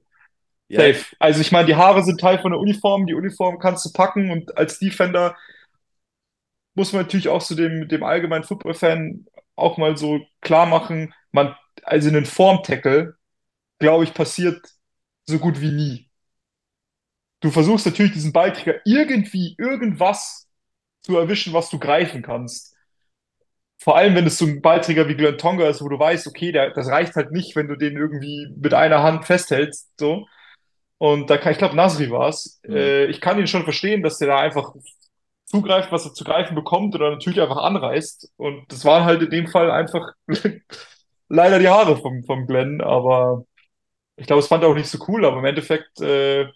[0.68, 0.82] Ja.
[0.82, 1.04] Safe.
[1.20, 4.30] Also ich meine, die Haare sind Teil von der Uniform, die Uniform kannst du packen
[4.30, 5.36] und als Defender
[6.74, 11.56] muss man natürlich auch so dem, dem allgemeinen Football-Fan auch mal so klar machen, man,
[11.84, 13.16] also einen Form-Tackle,
[13.80, 14.62] glaube ich, passiert
[15.26, 16.10] so gut wie nie.
[17.42, 20.48] Du versuchst natürlich diesen Ballträger irgendwie irgendwas
[21.02, 22.76] zu erwischen, was du greifen kannst.
[23.80, 26.52] Vor allem, wenn es so ein Ballträger wie Glenn Tonga ist, wo du weißt, okay,
[26.52, 30.28] der, das reicht halt nicht, wenn du den irgendwie mit einer Hand festhältst, so.
[31.00, 32.62] Und da kann, ich glaube, Nasri war es.
[32.64, 32.76] Mhm.
[32.76, 34.76] Äh, ich kann ihn schon verstehen, dass der da einfach
[35.52, 38.32] zugreift, was er zu greifen bekommt oder natürlich einfach anreißt.
[38.38, 40.14] Und das waren halt in dem Fall einfach
[41.30, 43.44] leider die Haare vom, vom Glenn, aber
[44.16, 46.48] ich glaube, es fand er auch nicht so cool, aber im Endeffekt, äh,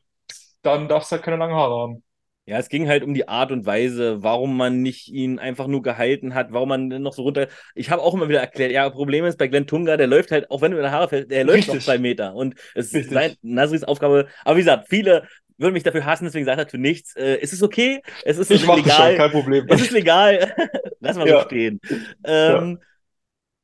[0.61, 2.03] dann darfst du halt keine langen Haare haben.
[2.47, 5.81] Ja, es ging halt um die Art und Weise, warum man nicht ihn einfach nur
[5.81, 7.47] gehalten hat, warum man noch so runter.
[7.73, 10.51] Ich habe auch immer wieder erklärt, ja, Problem ist bei Glenn Tunga, der läuft halt,
[10.51, 11.73] auch wenn du in der Haare fällst, der läuft Richtig.
[11.73, 12.35] noch zwei Meter.
[12.35, 13.01] Und es Richtig.
[13.05, 14.27] ist sein, Nasris Aufgabe.
[14.43, 15.27] Aber wie gesagt, viele
[15.57, 17.15] würde mich dafür hassen, deswegen sagt er zu nichts.
[17.15, 19.09] Äh, es ist okay, es ist Ich legal.
[19.09, 19.65] schon, kein Problem.
[19.69, 20.53] Es ist legal.
[20.99, 21.41] Lass mal Ja.
[21.41, 21.79] so stehen.
[22.25, 22.79] Ähm,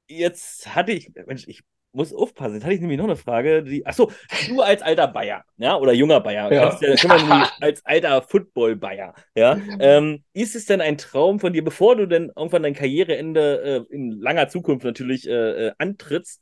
[0.08, 1.62] Jetzt hatte ich, Mensch, ich
[1.94, 2.56] muss aufpassen.
[2.56, 3.64] Jetzt hatte ich nämlich noch eine Frage.
[3.64, 4.12] Die, achso,
[4.50, 6.70] du als alter Bayer, ja, oder junger Bayer, Ja.
[6.70, 9.58] kannst ja, wir nämlich als alter Football-Bayer, ja.
[9.80, 13.94] Ähm, ist es denn ein Traum von dir, bevor du denn irgendwann dein Karriereende äh,
[13.94, 16.42] in langer Zukunft natürlich äh, äh, antrittst,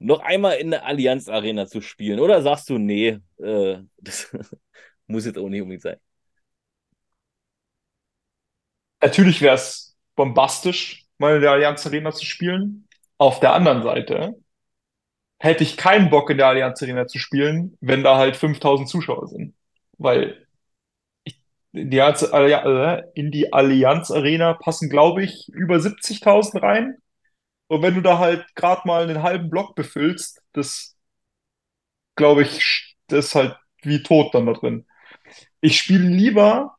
[0.00, 2.20] noch einmal in der Allianz Arena zu spielen?
[2.20, 4.34] Oder sagst du, nee, äh, das
[5.08, 5.98] muss jetzt auch nicht unbedingt sein?
[9.02, 12.88] Natürlich wäre es bombastisch, mal in der Allianz Arena zu spielen.
[13.18, 14.34] Auf der anderen Seite
[15.38, 19.28] hätte ich keinen Bock in der Allianz Arena zu spielen, wenn da halt 5000 Zuschauer
[19.28, 19.54] sind.
[19.98, 20.46] Weil
[21.24, 21.42] ich,
[21.72, 26.98] in die, äh, in die Allianz Arena passen, glaube ich, über 70.000 rein.
[27.70, 30.96] Und wenn du da halt gerade mal einen halben Block befüllst, das,
[32.16, 34.86] glaube ich, das ist halt wie tot dann da drin.
[35.60, 36.76] Ich spiele lieber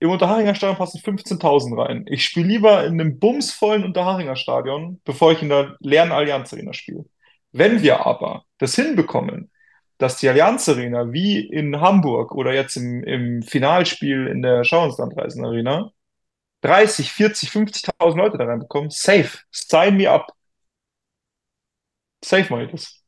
[0.00, 2.06] im Unterharinger Stadion passen 15.000 rein.
[2.08, 6.72] Ich spiele lieber in einem bumsvollen Unterharinger Stadion, bevor ich in der leeren Allianz Arena
[6.72, 7.04] spiele.
[7.52, 9.52] Wenn wir aber das hinbekommen,
[9.98, 15.44] dass die Allianz Arena wie in Hamburg oder jetzt im, im Finalspiel in der Schauinslandreisen
[15.44, 15.92] Arena
[16.62, 20.28] 30, 40, 50.000 Leute da reinbekommen, safe, sign me up.
[22.22, 23.00] Safe mache ich das.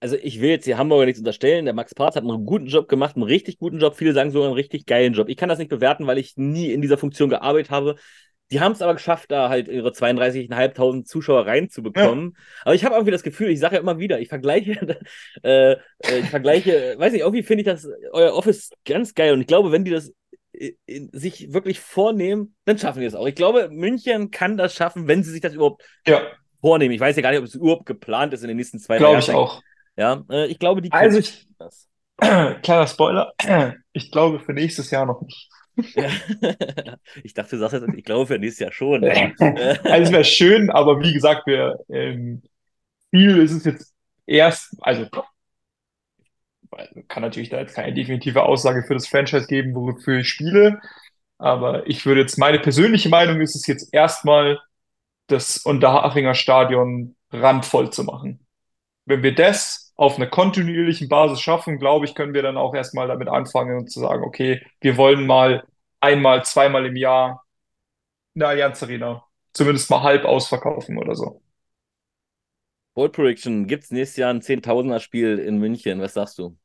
[0.00, 1.66] Also ich will jetzt die Hamburger nichts unterstellen.
[1.66, 3.96] Der Max Parz hat einen guten Job gemacht, einen richtig guten Job.
[3.96, 5.28] Viele sagen sogar einen richtig geilen Job.
[5.28, 7.96] Ich kann das nicht bewerten, weil ich nie in dieser Funktion gearbeitet habe.
[8.50, 12.36] Die haben es aber geschafft, da halt ihre 32.500 Zuschauer reinzubekommen.
[12.64, 14.98] Aber ich habe irgendwie das Gefühl, ich sage ja immer wieder, ich vergleiche,
[15.42, 15.76] äh, äh,
[16.18, 19.34] ich vergleiche, weiß nicht, irgendwie finde ich das, euer Office ganz geil.
[19.34, 20.12] Und ich glaube, wenn die das
[21.12, 23.26] sich wirklich vornehmen, dann schaffen die das auch.
[23.26, 26.20] Ich glaube, München kann das schaffen, wenn sie sich das überhaupt Ja,
[26.60, 26.94] vornehmen.
[26.94, 28.98] Ich weiß ja gar nicht, ob es überhaupt geplant ist in den nächsten zwei drei
[28.98, 29.36] glaube ich Jahren.
[29.36, 29.62] auch.
[29.96, 31.88] Ja, äh, ich glaube, die Also ich, das.
[32.18, 33.32] kleiner Spoiler,
[33.92, 35.48] ich glaube für nächstes Jahr noch nicht.
[35.94, 36.08] Ja.
[37.24, 39.02] ich dachte, du sagst jetzt, ich glaube für nächstes Jahr schon.
[39.04, 39.32] Äh,
[39.84, 42.42] Also es wäre schön, aber wie gesagt, wir, ähm,
[43.10, 43.94] Ziel ist es jetzt
[44.26, 45.06] erst, also
[47.08, 50.80] kann natürlich da jetzt keine definitive Aussage für das Franchise geben, wofür ich spiele,
[51.38, 54.60] aber ich würde jetzt, meine persönliche Meinung ist es jetzt erstmal,
[55.26, 58.46] das Unterhachinger Stadion randvoll zu machen.
[59.06, 63.08] Wenn wir das auf einer kontinuierlichen Basis schaffen, glaube ich, können wir dann auch erstmal
[63.08, 65.64] damit anfangen und zu sagen, okay, wir wollen mal
[66.00, 67.44] einmal, zweimal im Jahr
[68.34, 71.42] eine Allianz Arena zumindest mal halb ausverkaufen oder so.
[72.94, 76.00] Bold Prediction, gibt es nächstes Jahr ein 10.000er Spiel in München?
[76.00, 76.56] Was sagst du?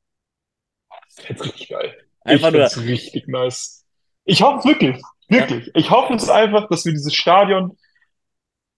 [1.16, 1.96] Das jetzt richtig geil.
[2.22, 3.86] Einfach ich nur, richtig nice.
[4.24, 5.70] Ich hoffe es wirklich, wirklich.
[5.76, 7.78] Ich hoffe es einfach, dass wir dieses Stadion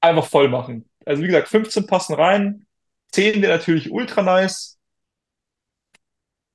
[0.02, 0.90] einfach voll machen.
[1.06, 2.66] Also wie gesagt, 15 passen rein,
[3.12, 4.78] 10 wäre natürlich ultra nice,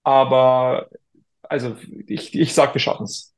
[0.05, 0.89] aber
[1.43, 3.35] also ich, ich sag, wir schaffen es.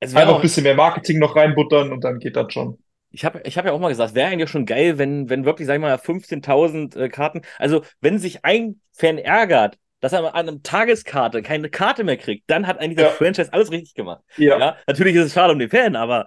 [0.00, 2.78] Einfach ein bisschen mehr Marketing noch reinbuttern und dann geht das schon.
[3.10, 5.44] ich habe ich hab ja auch mal gesagt, es wäre eigentlich schon geil, wenn, wenn
[5.44, 10.20] wirklich, sag ich mal, 15.000 äh, Karten, also wenn sich ein Fan ärgert, dass er
[10.34, 13.04] an einem Tageskarte keine Karte mehr kriegt, dann hat eigentlich Ja.
[13.08, 14.22] das Franchise alles richtig gemacht.
[14.36, 16.26] Ja, Ja, natürlich ist es schade um den Fan, aber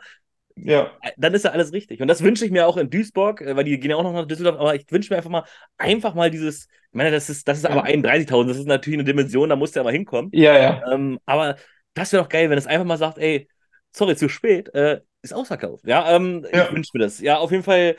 [0.55, 2.01] ja, dann ist ja alles richtig.
[2.01, 4.13] Und das wünsche ich mir auch in Duisburg, äh, weil die gehen ja auch noch
[4.13, 5.43] nach Düsseldorf, aber ich wünsche mir einfach mal,
[5.77, 9.03] einfach mal dieses, ich meine, das ist, das ist aber 31.000, das ist natürlich eine
[9.05, 10.31] Dimension, da muss der aber hinkommen.
[10.33, 10.81] ja, ja.
[10.91, 11.55] Ähm, aber
[11.93, 13.47] das wäre doch geil, wenn es einfach mal sagt, ey,
[13.91, 15.85] sorry, zu spät, äh, ist ausverkauft.
[15.87, 16.65] Ja, ähm, Ja.
[16.65, 17.19] ich wünsche mir das.
[17.19, 17.95] Ja, auf jeden Fall,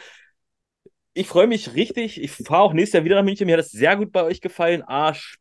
[1.14, 2.20] ich freue mich richtig.
[2.22, 3.46] Ich fahre auch nächstes Jahr wieder nach München.
[3.46, 4.82] Mir hat das sehr gut bei euch gefallen.
[4.84, 5.36] Sch-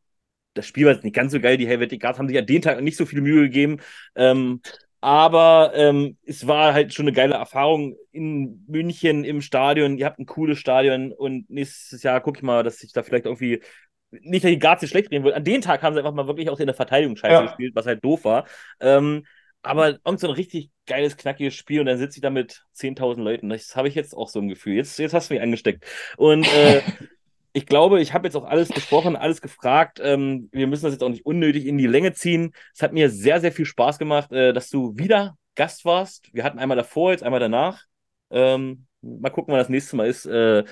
[0.58, 1.56] das Spiel war jetzt nicht ganz so geil.
[1.56, 3.78] Die Helvetic Guards haben sich an den Tag nicht so viel Mühe gegeben.
[4.16, 4.60] Ähm,
[5.00, 9.96] aber ähm, es war halt schon eine geile Erfahrung in München im Stadion.
[9.96, 13.26] Ihr habt ein cooles Stadion und nächstes Jahr gucke ich mal, dass ich da vielleicht
[13.26, 13.62] irgendwie
[14.10, 15.34] nicht, dass die Guards jetzt schlecht reden will.
[15.34, 17.42] An den Tag haben sie einfach mal wirklich auch in der Verteidigung scheiße Ja.
[17.42, 18.46] gespielt, was halt doof war.
[18.80, 19.24] Ähm,
[19.62, 23.24] aber irgend so ein richtig geiles, knackiges Spiel und dann sitze ich da mit 10.000
[23.24, 23.48] Leuten.
[23.50, 24.74] Das habe ich jetzt auch so ein Gefühl.
[24.74, 25.84] Jetzt, jetzt hast du mich angesteckt.
[26.16, 26.84] Und äh,
[27.52, 30.00] ich glaube, ich habe jetzt auch alles besprochen, alles gefragt.
[30.02, 32.52] Ähm, wir müssen das jetzt auch nicht unnötig in die Länge ziehen.
[32.74, 36.28] Es hat mir sehr, sehr viel Spaß gemacht, äh, dass du wieder Gast warst.
[36.32, 37.84] Wir hatten einmal davor, jetzt einmal danach.
[38.30, 40.64] Ähm, mal gucken, wann das nächste Mal ist, äh,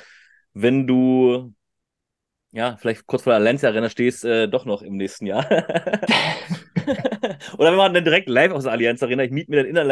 [0.52, 1.54] wenn du
[2.52, 5.44] ja, vielleicht kurz vor der Allianz Arena stehst, äh, doch noch im nächsten Jahr.
[7.58, 9.24] Oder wir machen dann direkt live aus der Allianz Arena.
[9.24, 9.84] Ich miete mir dann in der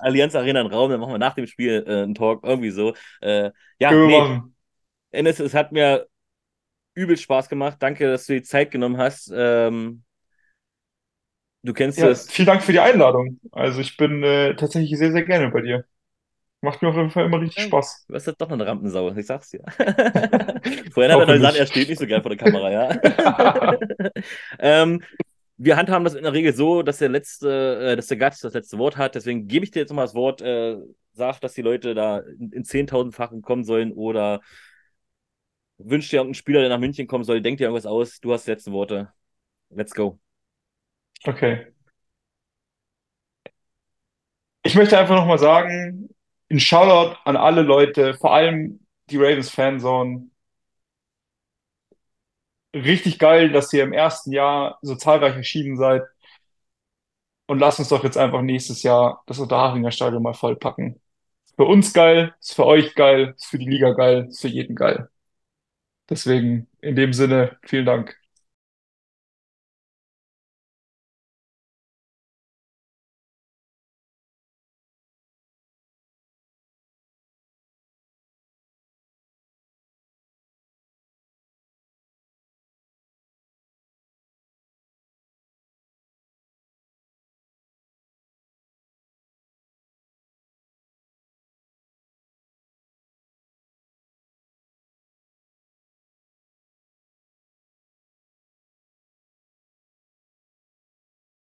[0.00, 2.94] Allianz, Arena einen Raum, dann machen wir nach dem Spiel äh, einen Talk, irgendwie so.
[3.20, 4.40] Äh, ja, nee.
[5.12, 6.08] Ennis, es hat mir
[6.98, 7.76] übel Spaß gemacht.
[7.80, 9.32] Danke, dass du die Zeit genommen hast.
[9.34, 10.02] Ähm,
[11.62, 12.30] du kennst Ja, das.
[12.30, 13.38] vielen Dank für die Einladung.
[13.52, 15.84] Also ich bin äh, tatsächlich sehr, sehr gerne bei dir.
[16.60, 17.68] Macht mir auf jeden Fall immer richtig Ja.
[17.68, 18.04] Spaß.
[18.08, 19.62] Du bist jetzt doch eine Rampensau, ich sag's dir.
[20.92, 24.10] Vorhin hat er gesagt, er steht nicht so gern vor der Kamera, ja.
[24.58, 25.02] ähm,
[25.56, 28.54] wir handhaben das in der Regel so, dass der letzte, äh, dass der Gast das
[28.54, 29.14] letzte Wort hat.
[29.14, 30.76] Deswegen gebe ich dir jetzt nochmal das Wort, äh,
[31.12, 34.40] sag, dass die Leute da in, in 10.000-fachen kommen sollen oder
[35.78, 38.20] wünscht dir irgendeinen Spieler, der nach München kommen soll, denk dir irgendwas aus.
[38.20, 39.12] Du hast die letzten Worte.
[39.70, 40.18] Let's go.
[41.26, 41.66] Okay.
[44.62, 46.10] Ich möchte einfach nochmal sagen,
[46.50, 50.30] ein Shoutout an alle Leute, vor allem die Ravens Fanzone.
[52.74, 56.02] Richtig geil, dass ihr im ersten Jahr so zahlreich erschienen seid.
[57.46, 61.00] Und lasst uns doch jetzt einfach nächstes Jahr das Unterhaching Stadion mal vollpacken.
[61.56, 64.76] Für uns geil, ist für euch geil, ist für die Liga geil, ist für jeden
[64.76, 65.08] geil.
[66.10, 68.17] Deswegen in dem Sinne, vielen Dank.